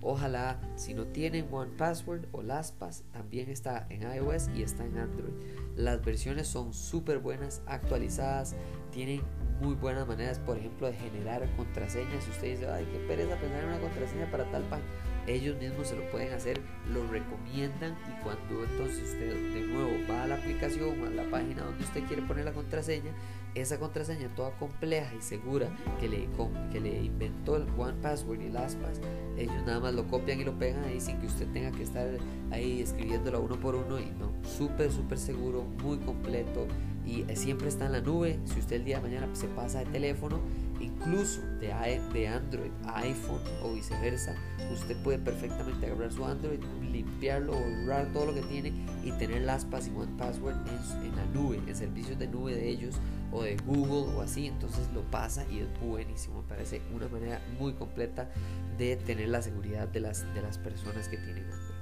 Ojalá, 0.00 0.60
si 0.76 0.94
no 0.94 1.06
tienen 1.06 1.46
One 1.50 1.70
Password 1.76 2.26
o 2.32 2.42
LastPass, 2.42 3.04
también 3.12 3.48
está 3.48 3.86
en 3.88 4.02
iOS 4.02 4.50
y 4.54 4.62
está 4.62 4.84
en 4.84 4.98
Android. 4.98 5.34
Las 5.76 6.04
versiones 6.04 6.48
son 6.48 6.74
súper 6.74 7.18
buenas, 7.18 7.62
actualizadas, 7.66 8.56
tienen 8.90 9.22
muy 9.60 9.74
buenas 9.74 10.06
maneras, 10.08 10.40
por 10.40 10.58
ejemplo, 10.58 10.88
de 10.88 10.94
generar 10.94 11.48
contraseñas. 11.56 12.24
Si 12.24 12.30
usted 12.30 12.50
dice, 12.50 12.68
ay, 12.68 12.86
qué 12.90 12.98
pereza 13.06 13.36
pensar 13.36 13.62
en 13.62 13.68
una 13.68 13.80
contraseña 13.80 14.30
para 14.30 14.50
tal 14.50 14.62
página, 14.64 14.88
ellos 15.26 15.56
mismos 15.58 15.86
se 15.86 15.96
lo 15.96 16.10
pueden 16.10 16.32
hacer, 16.32 16.60
lo 16.92 17.06
recomiendan 17.06 17.96
y 18.08 18.22
cuando 18.24 18.64
entonces 18.64 19.04
usted 19.04 19.54
de 19.54 19.60
nuevo 19.68 19.90
va 20.10 20.24
a 20.24 20.26
la 20.26 20.34
aplicación 20.34 21.00
o 21.00 21.06
a 21.06 21.10
la 21.10 21.30
página 21.30 21.62
donde 21.62 21.84
usted 21.84 22.02
quiere 22.06 22.22
poner 22.22 22.44
la 22.44 22.52
contraseña, 22.52 23.12
esa 23.54 23.78
contraseña 23.78 24.28
toda 24.34 24.50
compleja 24.56 25.14
y 25.14 25.22
segura 25.22 25.68
que 26.00 26.08
le, 26.08 26.28
que 26.72 26.80
le 26.80 27.04
inventó 27.04 27.56
el 27.56 27.66
One 27.76 27.94
Password 28.00 28.40
y 28.40 28.48
LastPass, 28.48 29.00
ellos 29.36 29.62
nada 29.66 29.80
más 29.80 29.94
lo 29.94 30.06
copian 30.06 30.40
y 30.40 30.44
lo 30.44 30.58
pegan 30.58 30.84
ahí 30.84 31.00
sin 31.00 31.18
que 31.18 31.26
usted 31.26 31.46
tenga 31.52 31.70
que 31.70 31.82
estar 31.82 32.08
ahí 32.50 32.80
escribiéndolo 32.80 33.40
uno 33.40 33.58
por 33.60 33.74
uno 33.74 33.98
y 33.98 34.06
no, 34.18 34.32
súper, 34.46 34.90
súper 34.90 35.18
seguro, 35.18 35.64
muy 35.82 35.98
completo 35.98 36.66
y 37.06 37.24
siempre 37.34 37.68
está 37.68 37.86
en 37.86 37.92
la 37.92 38.00
nube. 38.00 38.38
Si 38.44 38.60
usted 38.60 38.76
el 38.76 38.84
día 38.84 38.96
de 38.98 39.02
mañana 39.02 39.28
se 39.34 39.48
pasa 39.48 39.80
de 39.80 39.86
teléfono, 39.86 40.40
incluso 40.80 41.40
de, 41.60 42.00
de 42.12 42.28
Android 42.28 42.70
a 42.86 43.00
iPhone 43.00 43.40
o 43.62 43.72
viceversa, 43.72 44.34
usted 44.72 44.96
puede 45.02 45.18
perfectamente 45.18 45.86
agarrar 45.86 46.12
su 46.12 46.24
Android, 46.24 46.60
limpiarlo, 46.90 47.52
borrar 47.52 48.12
todo 48.12 48.26
lo 48.26 48.34
que 48.34 48.42
tiene 48.42 48.72
y 49.04 49.10
tener 49.12 49.42
LastPass 49.42 49.88
y 49.88 49.90
One 49.90 50.12
Password 50.16 50.56
en, 50.68 51.06
en 51.06 51.16
la 51.16 51.26
nube, 51.26 51.60
en 51.66 51.74
servicios 51.74 52.18
de 52.18 52.28
nube 52.28 52.54
de 52.54 52.68
ellos 52.68 53.00
o 53.32 53.42
de 53.42 53.56
Google 53.56 54.14
o 54.14 54.20
así, 54.20 54.46
entonces 54.46 54.88
lo 54.94 55.02
pasa 55.10 55.46
y 55.50 55.60
es 55.60 55.80
buenísimo, 55.80 56.42
me 56.42 56.48
parece 56.48 56.82
una 56.94 57.08
manera 57.08 57.40
muy 57.58 57.72
completa 57.72 58.30
de 58.78 58.96
tener 58.96 59.28
la 59.28 59.42
seguridad 59.42 59.88
de 59.88 60.00
las, 60.00 60.32
de 60.34 60.42
las 60.42 60.58
personas 60.58 61.08
que 61.08 61.16
tienen 61.16 61.44
Android. 61.44 61.72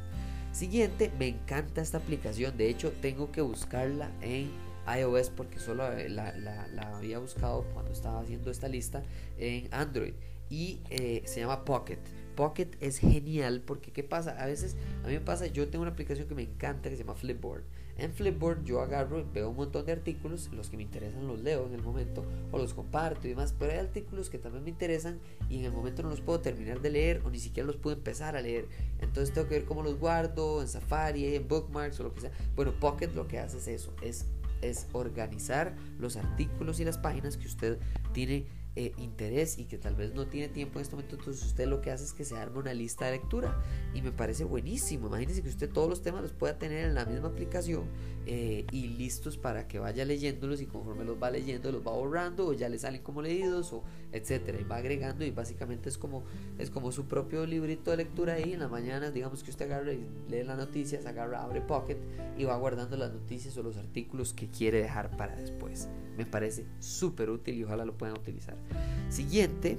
Siguiente, 0.53 1.13
me 1.19 1.29
encanta 1.29 1.81
esta 1.81 1.99
aplicación, 1.99 2.57
de 2.57 2.69
hecho 2.69 2.93
tengo 3.01 3.31
que 3.33 3.41
buscarla 3.41 4.11
en 4.21 4.51
iOS 4.99 5.31
porque 5.31 5.59
solo 5.59 5.85
la, 6.09 6.95
había 6.95 7.19
buscado 7.19 7.65
cuando 7.73 7.93
estaba 7.93 8.21
haciendo 8.21 8.51
esta 8.51 8.69
lista 8.69 9.03
en 9.39 9.69
Android 9.73 10.15
y 10.49 10.81
eh, 10.91 11.23
se 11.27 11.41
llama 11.41 11.65
Pocket. 11.65 11.99
Pocket 12.35 12.69
es 12.81 12.99
genial 12.99 13.63
porque 13.65 13.93
¿qué 13.93 14.03
pasa? 14.03 14.33
A 14.43 14.47
veces 14.47 14.77
a 15.05 15.07
mí 15.07 15.15
me 15.15 15.21
pasa, 15.21 15.47
yo 15.47 15.69
tengo 15.69 15.83
una 15.83 15.93
aplicación 15.93 16.27
que 16.27 16.35
me 16.35 16.43
encanta 16.43 16.89
que 16.89 16.97
se 16.97 17.03
llama 17.03 17.15
Flipboard. 17.15 17.65
En 18.01 18.15
Flipboard 18.15 18.65
yo 18.65 18.81
agarro, 18.81 19.27
veo 19.33 19.51
un 19.51 19.57
montón 19.57 19.85
de 19.85 19.93
artículos, 19.93 20.49
los 20.53 20.71
que 20.71 20.79
me 20.79 20.83
interesan 20.85 21.27
los 21.27 21.41
leo 21.41 21.67
en 21.67 21.75
el 21.75 21.83
momento 21.83 22.25
o 22.51 22.57
los 22.57 22.73
comparto 22.73 23.27
y 23.27 23.31
demás, 23.31 23.55
pero 23.59 23.73
hay 23.73 23.79
artículos 23.79 24.31
que 24.31 24.39
también 24.39 24.65
me 24.65 24.71
interesan 24.71 25.21
y 25.51 25.59
en 25.59 25.67
el 25.67 25.73
momento 25.73 26.03
no 26.03 26.09
los 26.09 26.23
puedo 26.23 26.41
terminar 26.41 26.81
de 26.81 26.89
leer 26.89 27.21
o 27.27 27.31
ni 27.31 27.39
siquiera 27.39 27.67
los 27.67 27.77
puedo 27.77 27.95
empezar 27.95 28.37
a 28.37 28.41
leer. 28.41 28.67
Entonces 29.01 29.35
tengo 29.35 29.49
que 29.49 29.57
ver 29.57 29.65
cómo 29.67 29.83
los 29.83 29.99
guardo 29.99 30.63
en 30.63 30.69
Safari, 30.69 31.35
en 31.35 31.47
Bookmarks 31.47 32.01
o 32.01 32.05
lo 32.05 32.15
que 32.15 32.23
sea. 32.23 32.31
Bueno, 32.57 32.73
Pocket 32.81 33.09
lo 33.15 33.29
que 33.29 33.39
hace 33.39 33.59
es 33.59 33.69
eso, 33.69 33.95
es 34.01 34.25
es 34.63 34.87
organizar 34.93 35.75
los 35.99 36.17
artículos 36.17 36.81
y 36.81 36.85
las 36.85 36.99
páginas 36.99 37.37
que 37.37 37.47
usted 37.47 37.79
tiene 38.13 38.47
eh, 38.77 38.93
interés 38.99 39.59
y 39.59 39.65
que 39.65 39.79
tal 39.79 39.97
vez 39.97 40.15
no 40.15 40.29
tiene 40.29 40.49
tiempo 40.49 40.79
en 40.79 40.83
este 40.83 40.95
momento, 40.95 41.17
entonces 41.17 41.45
usted 41.45 41.67
lo 41.67 41.81
que 41.81 41.91
hace 41.91 42.05
es 42.05 42.13
que 42.13 42.25
se 42.25 42.37
arme 42.37 42.61
una 42.61 42.73
lista 42.73 43.07
de 43.07 43.13
lectura 43.13 43.61
y 43.95 44.01
me 44.01 44.13
parece 44.13 44.45
buenísimo. 44.45 45.09
Imagínese 45.09 45.43
que 45.43 45.49
usted 45.49 45.71
todos 45.71 45.89
los 45.89 46.03
temas 46.03 46.23
los 46.23 46.33
pueda 46.33 46.57
tener 46.57 46.85
en 46.85 46.95
la 46.95 47.05
misma 47.05 47.29
aplicación 47.29 47.87
eh, 48.27 48.65
y 48.71 48.87
listos 48.87 49.37
para 49.37 49.67
que 49.67 49.81
vaya 49.81 50.05
leyéndolos 50.05 50.61
y 50.61 50.67
conforme 50.67 51.05
los 51.05 51.21
va 51.21 51.33
leyendo 51.33 51.73
los 51.73 51.85
va 51.85 51.91
borrando 51.91 52.47
o 52.47 52.53
ya 52.53 52.69
le 52.69 52.79
salen 52.79 53.03
como 53.03 53.23
leídos 53.23 53.73
o 53.73 53.83
etcétera. 54.13 54.61
Y 54.61 54.65
va 54.65 54.77
agregando 54.77 55.25
y 55.25 55.33
básicamente 55.33 55.89
es 55.89 55.99
como 55.99 56.23
es 56.59 56.71
como 56.71 56.93
su 56.93 57.07
propio 57.07 57.47
librito 57.47 57.91
de 57.91 57.97
lectura 57.97 58.35
ahí 58.35 58.53
en 58.53 58.61
la 58.61 58.69
mañana 58.69 59.11
digamos 59.11 59.43
que 59.43 59.51
usted 59.51 59.65
agarra 59.65 59.93
y 59.93 60.07
lee 60.29 60.45
las 60.45 60.59
noticias 60.59 61.07
agarra 61.07 61.43
abre 61.43 61.61
Pocket 61.61 61.99
y 62.39 62.45
va 62.45 62.57
guardando 62.57 62.97
las 62.97 63.13
noticias 63.13 63.57
o 63.57 63.63
los 63.63 63.77
artículos 63.77 64.33
que 64.33 64.49
quiere 64.49 64.81
dejar 64.81 65.17
para 65.17 65.35
después. 65.35 65.89
Me 66.17 66.27
parece 66.27 66.67
súper 66.79 67.31
útil 67.31 67.57
y 67.57 67.65
ojalá 67.65 67.85
lo 67.85 67.97
puedan 67.97 68.17
utilizar 68.17 68.60
Siguiente, 69.09 69.79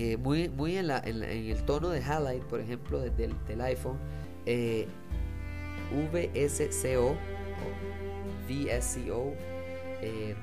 eh, 0.00 0.16
muy, 0.16 0.48
muy 0.48 0.76
en, 0.76 0.90
el 0.90 1.62
tono 1.64 1.88
de 1.88 2.00
highlight, 2.00 2.44
por 2.44 2.60
ejemplo, 2.60 3.00
del, 3.00 3.60
iPhone, 3.60 3.98
eh, 4.46 4.86
VSCO 5.90 7.08
o 7.08 7.16
VSCO 8.46 9.34
eh, 10.00 10.36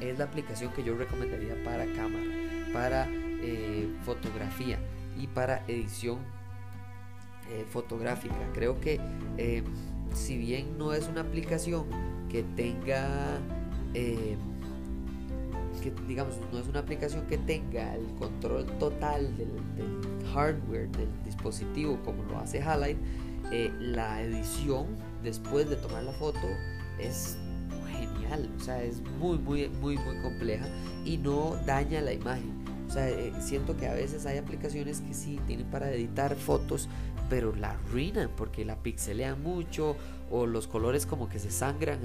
es 0.00 0.18
la 0.18 0.24
aplicación 0.24 0.72
que 0.72 0.82
yo 0.82 0.96
recomendaría 0.96 1.54
para 1.62 1.86
cámara, 1.92 2.24
para 2.72 3.08
fotografía 4.04 4.78
y 5.16 5.28
para 5.28 5.62
edición 5.68 6.18
fotográfica. 7.70 8.34
Creo 8.54 8.80
que 8.80 8.98
si 10.14 10.36
bien 10.36 10.76
no 10.78 10.94
es 10.94 11.06
una 11.06 11.20
aplicación 11.20 11.84
que 12.28 12.42
tenga 12.42 13.38
que 15.84 15.92
digamos 16.08 16.36
no 16.50 16.58
es 16.58 16.66
una 16.66 16.80
aplicación 16.80 17.26
que 17.26 17.36
tenga 17.36 17.94
el 17.94 18.06
control 18.14 18.64
total 18.78 19.36
del, 19.36 19.50
hardware 20.32 20.88
del 20.92 21.08
dispositivo 21.24 22.00
como 22.04 22.24
lo 22.24 22.38
hace 22.38 22.60
Halide, 22.60 22.96
eh, 23.52 23.70
la 23.78 24.22
edición 24.22 24.86
después 25.22 25.68
de 25.68 25.76
tomar 25.76 26.02
la 26.02 26.12
foto 26.12 26.48
es 26.98 27.36
genial, 27.92 28.50
o 28.56 28.60
sea, 28.60 28.82
es 28.82 29.02
muy, 29.20 29.36
muy, 29.38 29.68
muy, 29.68 29.98
muy 29.98 30.16
compleja 30.22 30.66
y 31.04 31.18
no 31.18 31.54
daña 31.66 32.00
la 32.00 32.14
imagen. 32.14 32.64
O 32.88 32.90
sea, 32.90 33.08
eh, 33.08 33.32
siento 33.40 33.76
que 33.76 33.86
a 33.86 33.92
veces 33.92 34.24
hay 34.24 34.38
aplicaciones 34.38 35.02
que 35.02 35.12
sí 35.12 35.38
tienen 35.46 35.66
para 35.66 35.90
editar 35.92 36.34
fotos, 36.34 36.88
pero 37.28 37.54
la 37.54 37.72
arruinan 37.72 38.30
porque 38.36 38.64
la 38.64 38.76
pixelean 38.76 39.42
mucho 39.42 39.96
o 40.34 40.46
los 40.46 40.66
colores 40.66 41.06
como 41.06 41.28
que 41.28 41.38
se 41.38 41.52
sangran 41.52 42.00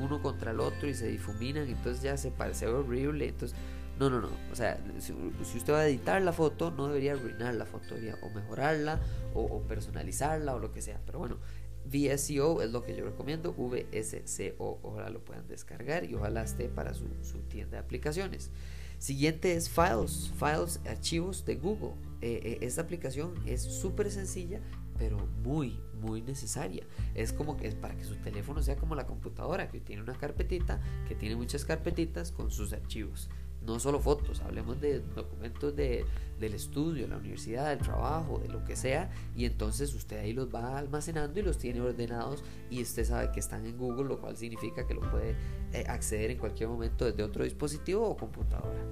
uno 0.00 0.22
contra 0.22 0.52
el 0.52 0.60
otro 0.60 0.88
y 0.88 0.94
se 0.94 1.08
difuminan, 1.08 1.68
entonces 1.68 2.00
ya 2.00 2.16
se 2.16 2.30
parece 2.30 2.68
horrible. 2.68 3.26
Entonces, 3.26 3.58
no, 3.98 4.08
no, 4.08 4.20
no. 4.20 4.30
O 4.52 4.54
sea, 4.54 4.78
si, 4.98 5.12
usted 5.12 5.72
va 5.72 5.80
a 5.80 5.88
editar 5.88 6.22
la 6.22 6.32
foto, 6.32 6.70
no 6.70 6.86
debería 6.86 7.14
arruinar 7.14 7.54
la 7.56 7.66
foto, 7.66 7.96
debería 7.96 8.16
o 8.22 8.30
mejorarla 8.30 9.00
o, 9.34 9.62
personalizarla 9.62 10.54
o 10.54 10.60
lo 10.60 10.72
que 10.72 10.80
sea. 10.80 11.00
Pero 11.06 11.18
bueno, 11.18 11.38
VSCO 11.86 12.62
es 12.62 12.70
lo 12.70 12.84
que 12.84 12.94
yo 12.94 13.04
recomiendo, 13.04 13.52
VSCO. 13.52 14.78
Ojalá 14.84 15.10
lo 15.10 15.24
puedan 15.24 15.48
descargar 15.48 16.04
y 16.04 16.14
ojalá 16.14 16.44
esté 16.44 16.68
para 16.68 16.94
su, 16.94 17.08
su 17.22 17.38
tienda 17.48 17.78
de 17.78 17.82
aplicaciones. 17.82 18.52
Siguiente 19.00 19.54
es 19.54 19.68
Files, 19.68 20.30
Files, 20.38 20.80
archivos 20.86 21.44
de 21.44 21.56
Google. 21.56 21.94
Eh, 22.20 22.40
eh, 22.44 22.58
esta 22.60 22.82
aplicación 22.82 23.34
es 23.44 23.60
súper 23.62 24.10
sencilla, 24.12 24.60
pero 24.98 25.18
muy, 25.42 25.80
muy 26.00 26.22
necesaria. 26.22 26.84
Es 27.14 27.32
como 27.32 27.56
que 27.56 27.68
es 27.68 27.74
para 27.74 27.96
que 27.96 28.04
su 28.04 28.16
teléfono 28.16 28.62
sea 28.62 28.76
como 28.76 28.94
la 28.94 29.06
computadora, 29.06 29.68
que 29.68 29.80
tiene 29.80 30.02
una 30.02 30.14
carpetita, 30.14 30.80
que 31.08 31.14
tiene 31.14 31.36
muchas 31.36 31.64
carpetitas 31.64 32.32
con 32.32 32.50
sus 32.50 32.72
archivos. 32.72 33.28
No 33.66 33.80
solo 33.80 33.98
fotos, 33.98 34.40
hablemos 34.42 34.80
de 34.80 35.00
documentos 35.00 35.74
de, 35.74 36.04
del 36.38 36.54
estudio, 36.54 37.08
la 37.08 37.16
universidad, 37.16 37.70
del 37.70 37.80
trabajo, 37.80 38.38
de 38.38 38.48
lo 38.48 38.64
que 38.64 38.76
sea, 38.76 39.10
y 39.34 39.44
entonces 39.44 39.92
usted 39.92 40.20
ahí 40.20 40.32
los 40.32 40.54
va 40.54 40.78
almacenando 40.78 41.40
y 41.40 41.42
los 41.42 41.58
tiene 41.58 41.80
ordenados 41.80 42.44
y 42.70 42.80
usted 42.80 43.04
sabe 43.04 43.32
que 43.32 43.40
están 43.40 43.66
en 43.66 43.76
Google, 43.76 44.04
lo 44.04 44.20
cual 44.20 44.36
significa 44.36 44.86
que 44.86 44.94
lo 44.94 45.00
puede 45.10 45.34
eh, 45.72 45.84
acceder 45.88 46.30
en 46.30 46.38
cualquier 46.38 46.68
momento 46.68 47.06
desde 47.06 47.24
otro 47.24 47.42
dispositivo 47.42 48.08
o 48.08 48.16
computadora. 48.16 48.84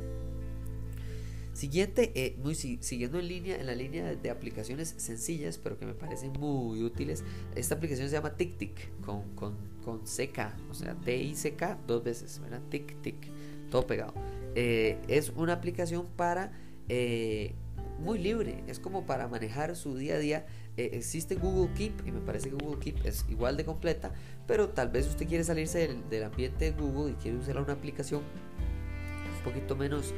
Siguiente, 1.54 2.10
eh, 2.16 2.36
muy, 2.42 2.56
siguiendo 2.56 3.20
en 3.20 3.28
línea 3.28 3.56
en 3.56 3.66
la 3.66 3.76
línea 3.76 4.16
de, 4.16 4.28
aplicaciones 4.30 4.92
sencillas, 4.96 5.56
pero 5.56 5.78
que 5.78 5.86
me 5.86 5.94
parecen 5.94 6.32
muy 6.32 6.82
útiles. 6.82 7.22
Esta 7.54 7.76
aplicación 7.76 8.08
se 8.08 8.16
llama 8.16 8.36
TicTic 8.36 8.90
con, 9.02 9.22
con, 9.36 9.54
con 9.84 10.00
CK, 10.00 10.52
o 10.68 10.74
sea, 10.74 10.96
T-I-C-K 10.96 11.78
dos 11.86 12.02
veces, 12.02 12.40
¿verdad? 12.40 12.60
TicTic, 12.70 13.30
todo 13.70 13.86
pegado. 13.86 14.14
Eh, 14.56 14.98
es 15.06 15.30
una 15.30 15.52
aplicación 15.52 16.08
para 16.16 16.50
eh, 16.88 17.54
muy 18.00 18.18
libre, 18.18 18.64
es 18.66 18.80
como 18.80 19.06
para 19.06 19.28
manejar 19.28 19.76
su 19.76 19.96
día 19.96 20.16
a 20.16 20.18
día. 20.18 20.46
existe 20.76 21.36
Google 21.36 21.72
Keep 21.74 22.04
y 22.04 22.10
me 22.10 22.20
parece 22.20 22.50
que 22.50 22.56
Google 22.56 22.80
Keep 22.80 23.06
es 23.06 23.24
igual 23.28 23.56
de 23.56 23.64
completa, 23.64 24.12
pero 24.48 24.70
tal 24.70 24.88
vez 24.88 25.06
usted 25.06 25.28
quiere 25.28 25.44
salirse 25.44 25.86
del, 25.86 26.08
del 26.10 26.24
ambiente 26.24 26.64
de 26.64 26.70
Google 26.72 27.12
y 27.12 27.14
quiere 27.14 27.38
usar 27.38 27.58
una 27.58 27.74
aplicación 27.74 28.22
un 28.22 29.44
poquito 29.44 29.76
menos 29.76 30.12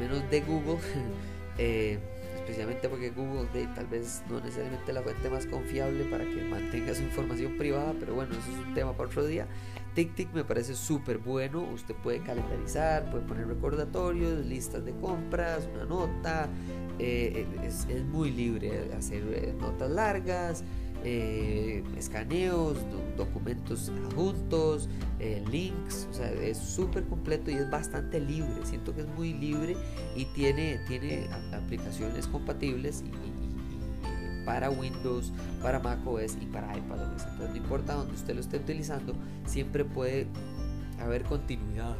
menos 0.00 0.28
de 0.30 0.40
Google, 0.40 0.78
eh, 1.58 1.98
especialmente 2.34 2.88
porque 2.88 3.10
Google 3.10 3.46
de, 3.52 3.66
tal 3.68 3.86
vez 3.86 4.22
no 4.28 4.40
necesariamente 4.40 4.92
la 4.92 5.02
fuente 5.02 5.30
más 5.30 5.46
confiable 5.46 6.04
para 6.04 6.24
que 6.24 6.42
mantenga 6.42 6.94
su 6.94 7.02
información 7.02 7.56
privada, 7.56 7.94
pero 8.00 8.14
bueno, 8.14 8.32
eso 8.32 8.50
es 8.50 8.66
un 8.66 8.74
tema 8.74 8.92
para 8.96 9.08
otro 9.08 9.24
día. 9.24 9.46
TicTic 9.94 10.32
me 10.32 10.44
parece 10.44 10.74
súper 10.74 11.18
bueno, 11.18 11.62
usted 11.62 11.94
puede 11.96 12.20
calendarizar, 12.20 13.10
puede 13.10 13.24
poner 13.24 13.46
recordatorios, 13.48 14.44
listas 14.46 14.84
de 14.84 14.92
compras, 14.92 15.68
una 15.74 15.84
nota, 15.84 16.48
eh, 16.98 17.46
es, 17.62 17.86
es, 17.88 18.04
muy 18.04 18.30
libre 18.30 18.92
hacer 18.96 19.22
eh, 19.32 19.54
notas 19.58 19.90
largas, 19.90 20.64
eh, 21.04 21.82
escaneos, 21.96 22.78
documentos 23.16 23.88
adjuntos, 23.88 24.88
eh, 25.18 25.42
links, 25.50 26.08
o 26.10 26.14
sea, 26.14 26.30
es 26.32 26.58
súper 26.58 27.04
completo 27.04 27.50
y 27.50 27.54
es 27.54 27.70
bastante 27.70 28.20
libre. 28.20 28.50
Siento 28.64 28.94
que 28.94 29.02
es 29.02 29.08
muy 29.08 29.32
libre 29.32 29.76
y 30.16 30.24
tiene, 30.26 30.80
tiene 30.88 31.28
aplicaciones 31.52 32.26
compatibles 32.26 33.02
para 34.44 34.70
Windows, 34.70 35.32
para 35.62 35.78
macOS 35.78 36.36
y 36.40 36.46
para 36.46 36.76
iPadOS. 36.76 37.22
Entonces, 37.22 37.50
no 37.50 37.56
importa 37.56 37.94
donde 37.94 38.14
usted 38.14 38.34
lo 38.34 38.40
esté 38.40 38.56
utilizando, 38.56 39.14
siempre 39.46 39.84
puede 39.84 40.26
haber 40.98 41.22
continuidad 41.24 41.96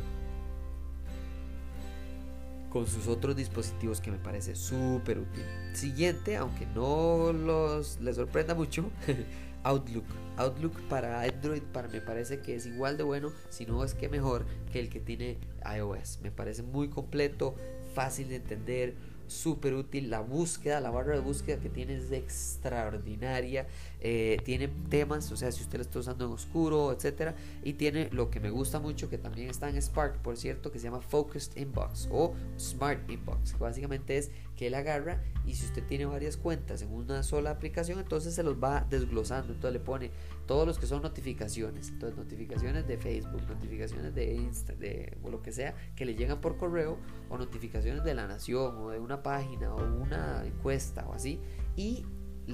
con 2.71 2.87
sus 2.87 3.09
otros 3.09 3.37
dispositivos 3.37 4.01
que 4.01 4.11
me 4.11 4.19
parece 4.19 4.55
súper 4.55 5.19
útil. 5.19 5.45
Siguiente, 5.75 6.37
aunque 6.37 6.67
no 6.67 7.33
los 7.33 8.01
les 8.01 8.17
sorprenda 8.17 8.55
mucho, 8.55 8.91
Outlook. 9.65 10.05
Outlook 10.37 10.81
para 10.89 11.21
Android 11.23 11.63
para, 11.63 11.89
me 11.89 12.01
parece 12.01 12.41
que 12.41 12.55
es 12.55 12.65
igual 12.65 12.97
de 12.97 13.03
bueno, 13.03 13.31
si 13.51 13.67
no 13.67 13.85
es 13.85 13.93
que 13.93 14.09
mejor 14.09 14.47
que 14.73 14.81
el 14.81 14.89
que 14.89 15.01
tiene 15.01 15.39
iOS. 15.77 16.21
Me 16.23 16.31
parece 16.31 16.63
muy 16.63 16.89
completo, 16.89 17.57
fácil 17.95 18.29
de 18.29 18.37
entender, 18.37 18.95
súper 19.31 19.75
útil. 19.75 20.11
La 20.11 20.21
búsqueda, 20.21 20.81
la 20.81 20.91
barra 20.91 21.15
de 21.15 21.21
búsqueda 21.21 21.59
que 21.59 21.69
tiene 21.69 21.97
es 21.97 22.11
extraordinaria. 22.13 23.67
Eh, 24.01 24.39
tiene 24.45 24.69
temas, 24.89 25.31
o 25.33 25.37
sea, 25.37 25.53
si 25.53 25.63
usted 25.63 25.79
lo 25.79 25.83
está 25.83 25.99
usando 25.99 26.27
en 26.27 26.33
oscuro, 26.33 26.93
etcétera. 26.93 27.35
Y 27.63 27.75
tiene 27.75 28.09
lo 28.13 28.31
que 28.31 28.41
me 28.41 28.51
gusta 28.51 28.81
mucho, 28.81 29.09
que 29.09 29.19
también 29.19 29.49
está 29.49 29.69
en 29.69 29.81
Spark, 29.81 30.19
por 30.23 30.37
cierto, 30.37 30.71
que 30.71 30.79
se 30.79 30.85
llama 30.85 31.01
Focused 31.01 31.57
Inbox 31.57 32.09
o 32.11 32.35
Smart 32.59 33.09
Inbox, 33.11 33.53
que 33.53 33.59
básicamente 33.59 34.19
es 34.19 34.31
que 34.57 34.67
él 34.67 34.75
agarra 34.75 35.23
y 35.47 35.55
si 35.55 35.65
usted 35.65 35.83
tiene 35.85 36.05
varias 36.05 36.37
cuentas 36.37 36.83
en 36.83 36.93
una 36.93 37.23
sola 37.23 37.51
aplicación, 37.51 37.99
entonces 37.99 38.35
se 38.35 38.43
los 38.43 38.63
va 38.63 38.87
desglosando. 38.91 39.55
Entonces 39.55 39.73
le 39.73 39.81
pone 39.81 40.11
todos 40.47 40.67
los 40.67 40.79
que 40.79 40.87
son 40.87 41.03
notificaciones, 41.03 41.89
entonces 41.89 42.19
notificaciones 42.19 42.87
de 42.87 42.99
Facebook, 42.99 43.43
notificaciones 43.49 44.15
de 44.15 44.35
Insta, 44.35 44.75
de 44.75 45.17
o 45.23 45.31
lo 45.31 45.43
que 45.43 45.53
sea, 45.53 45.75
que 45.97 46.05
le 46.05 46.15
llegan 46.15 46.41
por 46.41 46.57
correo, 46.57 46.99
o 47.31 47.39
notificaciones 47.39 48.05
de 48.05 48.15
la 48.15 48.27
nación, 48.27 48.77
o 48.77 48.91
de 48.91 48.99
una 48.99 49.20
página, 49.23 49.75
o 49.75 50.03
una 50.03 50.45
encuesta, 50.45 51.07
o 51.09 51.15
así. 51.15 51.39
Y 51.77 52.05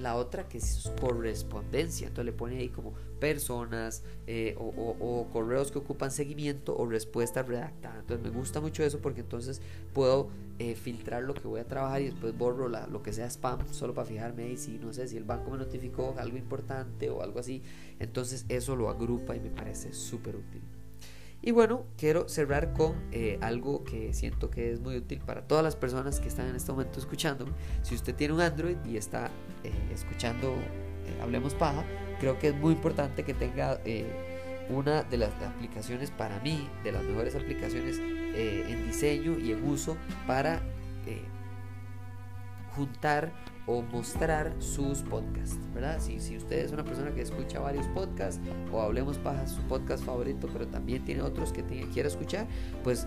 la 0.00 0.16
otra 0.16 0.48
que 0.48 0.58
es 0.58 0.92
correspondencia. 1.00 2.08
Entonces 2.08 2.26
le 2.26 2.32
pone 2.32 2.58
ahí 2.58 2.68
como 2.68 2.92
personas 3.18 4.02
eh, 4.26 4.54
o, 4.58 5.26
correos 5.32 5.70
que 5.72 5.78
ocupan 5.78 6.10
seguimiento 6.10 6.76
o 6.76 6.86
respuesta 6.86 7.42
redactada. 7.42 8.00
Entonces 8.00 8.24
me 8.24 8.36
gusta 8.36 8.60
mucho 8.60 8.82
eso 8.84 9.00
porque 9.00 9.20
entonces 9.20 9.60
puedo 9.92 10.28
eh, 10.58 10.74
filtrar 10.74 11.22
lo 11.22 11.34
que 11.34 11.46
voy 11.46 11.60
a 11.60 11.64
trabajar 11.64 12.02
y 12.02 12.06
después 12.06 12.36
borro 12.36 12.68
la, 12.68 12.86
lo 12.86 13.02
que 13.02 13.12
sea 13.12 13.26
spam 13.26 13.66
solo 13.72 13.94
para 13.94 14.06
fijarme 14.06 14.44
ahí 14.44 14.56
si 14.56 14.78
no 14.78 14.92
sé 14.92 15.08
si 15.08 15.16
el 15.16 15.24
banco 15.24 15.50
me 15.50 15.58
notificó 15.58 16.14
algo 16.18 16.36
importante 16.36 17.10
o 17.10 17.22
algo 17.22 17.40
así. 17.40 17.62
Entonces 17.98 18.44
eso 18.48 18.76
lo 18.76 18.90
agrupa 18.90 19.34
y 19.36 19.40
me 19.40 19.50
parece 19.50 19.92
súper 19.92 20.36
útil. 20.36 20.62
Y 21.42 21.52
bueno, 21.52 21.84
quiero 21.96 22.28
cerrar 22.28 22.72
con 22.72 22.94
eh, 23.12 23.38
algo 23.40 23.84
que 23.84 24.12
siento 24.12 24.50
que 24.50 24.72
es 24.72 24.80
muy 24.80 24.96
útil 24.96 25.20
para 25.20 25.46
todas 25.46 25.62
las 25.62 25.76
personas 25.76 26.18
que 26.18 26.28
están 26.28 26.48
en 26.48 26.56
este 26.56 26.72
momento 26.72 26.98
escuchándome. 26.98 27.52
Si 27.82 27.94
usted 27.94 28.14
tiene 28.14 28.34
un 28.34 28.40
Android 28.40 28.76
y 28.84 28.96
está 28.96 29.30
eh, 29.62 29.72
escuchando 29.92 30.48
eh, 30.48 31.20
Hablemos 31.22 31.54
Paja, 31.54 31.84
creo 32.18 32.38
que 32.38 32.48
es 32.48 32.54
muy 32.54 32.72
importante 32.72 33.22
que 33.22 33.34
tenga 33.34 33.80
una 34.70 35.04
de 35.04 35.18
las 35.18 35.30
aplicaciones 35.42 36.10
para 36.10 36.40
mí, 36.40 36.68
de 36.82 36.90
las 36.90 37.04
mejores 37.04 37.36
aplicaciones 37.36 37.98
en 37.98 38.86
diseño 38.86 39.38
y 39.38 39.52
en 39.52 39.64
uso 39.64 39.96
para 40.26 40.60
juntar 42.74 43.32
o 43.66 43.82
mostrar 43.82 44.52
sus 44.58 45.00
podcasts, 45.02 45.58
¿verdad? 45.74 46.00
Si, 46.00 46.20
si 46.20 46.36
usted 46.36 46.64
es 46.64 46.72
una 46.72 46.84
persona 46.84 47.10
que 47.12 47.22
escucha 47.22 47.58
varios 47.60 47.86
podcasts 47.88 48.40
o 48.72 48.80
Hablemos 48.80 49.18
Paja, 49.18 49.46
su 49.46 49.60
podcast 49.62 50.04
favorito, 50.04 50.48
pero 50.52 50.66
también 50.68 51.04
tiene 51.04 51.22
otros 51.22 51.52
que 51.52 51.62
tiene, 51.62 51.88
quiere 51.90 52.08
escuchar, 52.08 52.46
pues 52.84 53.06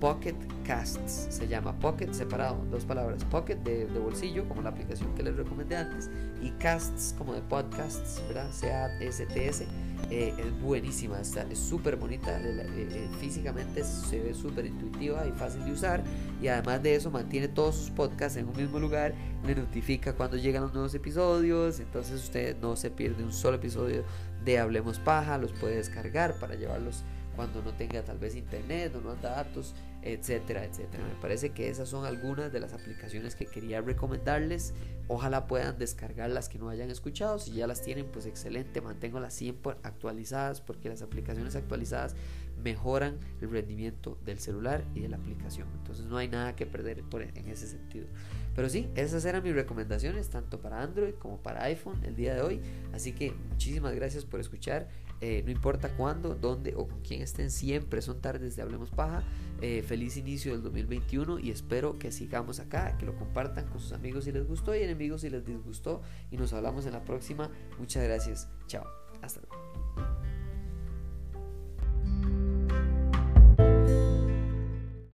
Pocket 0.00 0.36
Casts 0.64 1.26
se 1.30 1.48
llama 1.48 1.78
Pocket 1.78 2.12
separado, 2.12 2.64
dos 2.70 2.84
palabras, 2.84 3.24
Pocket 3.24 3.56
de, 3.56 3.86
bolsillo, 3.86 4.48
como 4.48 4.62
la 4.62 4.70
aplicación 4.70 5.14
que 5.14 5.22
les 5.22 5.36
recomendé 5.36 5.76
antes, 5.76 6.10
y 6.40 6.50
Casts 6.52 7.14
como 7.18 7.34
de 7.34 7.40
podcasts, 7.42 8.22
¿verdad? 8.28 8.50
C-A-S-T-S. 8.52 9.66
Eh, 10.10 10.32
es 10.38 10.60
buenísima, 10.62 11.20
es 11.20 11.58
súper 11.58 11.96
bonita, 11.96 12.40
eh, 12.40 12.66
eh, 12.76 13.08
físicamente 13.20 13.84
se 13.84 14.18
ve 14.18 14.32
súper 14.32 14.64
intuitiva 14.64 15.26
y 15.26 15.32
fácil 15.32 15.66
de 15.66 15.72
usar, 15.72 16.02
y 16.40 16.48
además 16.48 16.82
de 16.82 16.94
eso 16.94 17.10
mantiene 17.10 17.46
todos 17.48 17.74
sus 17.74 17.90
podcasts 17.90 18.38
en 18.38 18.48
un 18.48 18.56
mismo 18.56 18.78
lugar, 18.78 19.12
le 19.46 19.54
notifica 19.54 20.14
cuando 20.14 20.38
llegan 20.38 20.62
los 20.62 20.72
nuevos 20.72 20.94
episodios, 20.94 21.78
entonces 21.78 22.24
usted 22.24 22.56
no 22.58 22.74
se 22.74 22.90
pierde 22.90 23.22
un 23.22 23.34
solo 23.34 23.58
episodio 23.58 24.02
de 24.46 24.58
Hablemos 24.58 24.98
Paja, 24.98 25.36
los 25.36 25.52
puede 25.52 25.76
descargar 25.76 26.38
para 26.38 26.54
llevarlos 26.54 27.04
cuando 27.36 27.62
no 27.62 27.72
tenga 27.72 28.02
tal 28.02 28.18
vez 28.18 28.34
internet 28.34 28.94
o 28.96 29.00
no 29.00 29.14
datos, 29.16 29.74
etcétera, 30.12 30.64
etcétera. 30.64 31.04
Me 31.04 31.20
parece 31.20 31.50
que 31.50 31.68
esas 31.68 31.88
son 31.88 32.04
algunas 32.04 32.52
de 32.52 32.60
las 32.60 32.72
aplicaciones 32.72 33.36
que 33.36 33.46
quería 33.46 33.80
recomendarles. 33.80 34.74
Ojalá 35.06 35.46
puedan 35.46 35.78
descargar 35.78 36.30
las 36.30 36.48
que 36.48 36.58
no 36.58 36.68
hayan 36.68 36.90
escuchado. 36.90 37.38
Si 37.38 37.52
ya 37.52 37.66
las 37.66 37.82
tienen, 37.82 38.06
pues 38.06 38.26
excelente. 38.26 38.80
Mantengo 38.80 39.20
las 39.20 39.34
siempre 39.34 39.76
actualizadas 39.82 40.60
porque 40.60 40.88
las 40.88 41.02
aplicaciones 41.02 41.56
actualizadas 41.56 42.16
mejoran 42.62 43.18
el 43.40 43.50
rendimiento 43.50 44.18
del 44.24 44.38
celular 44.38 44.84
y 44.94 45.00
de 45.00 45.08
la 45.08 45.16
aplicación. 45.16 45.68
Entonces 45.78 46.06
no 46.06 46.16
hay 46.16 46.28
nada 46.28 46.56
que 46.56 46.66
perder 46.66 47.04
en 47.34 47.48
ese 47.48 47.66
sentido. 47.66 48.06
Pero 48.54 48.68
sí, 48.68 48.88
esas 48.96 49.24
eran 49.24 49.42
mis 49.42 49.54
recomendaciones, 49.54 50.28
tanto 50.30 50.60
para 50.60 50.82
Android 50.82 51.14
como 51.14 51.38
para 51.38 51.62
iPhone 51.64 52.02
el 52.04 52.16
día 52.16 52.34
de 52.34 52.42
hoy. 52.42 52.60
Así 52.92 53.12
que 53.12 53.32
muchísimas 53.50 53.94
gracias 53.94 54.24
por 54.24 54.40
escuchar. 54.40 54.88
Eh, 55.20 55.42
no 55.44 55.50
importa 55.50 55.90
cuándo, 55.96 56.34
dónde 56.34 56.74
o 56.76 56.86
con 56.86 57.00
quién 57.00 57.22
estén, 57.22 57.50
siempre 57.50 58.02
son 58.02 58.20
tardes 58.20 58.56
de 58.56 58.62
Hablemos 58.62 58.90
Paja. 58.90 59.22
Eh, 59.60 59.82
feliz 59.82 60.16
inicio 60.16 60.52
del 60.52 60.62
2021 60.62 61.40
y 61.40 61.50
espero 61.50 61.98
que 61.98 62.12
sigamos 62.12 62.60
acá, 62.60 62.96
que 62.96 63.06
lo 63.06 63.16
compartan 63.16 63.66
con 63.66 63.80
sus 63.80 63.92
amigos 63.92 64.24
si 64.24 64.32
les 64.32 64.46
gustó 64.46 64.74
y 64.74 64.82
enemigos 64.82 65.22
si 65.22 65.30
les 65.30 65.44
disgustó. 65.44 66.02
Y 66.30 66.36
nos 66.36 66.52
hablamos 66.52 66.86
en 66.86 66.92
la 66.92 67.04
próxima. 67.04 67.50
Muchas 67.78 68.04
gracias. 68.04 68.48
Chao. 68.66 68.84
Hasta 69.22 69.40
luego. 69.40 70.17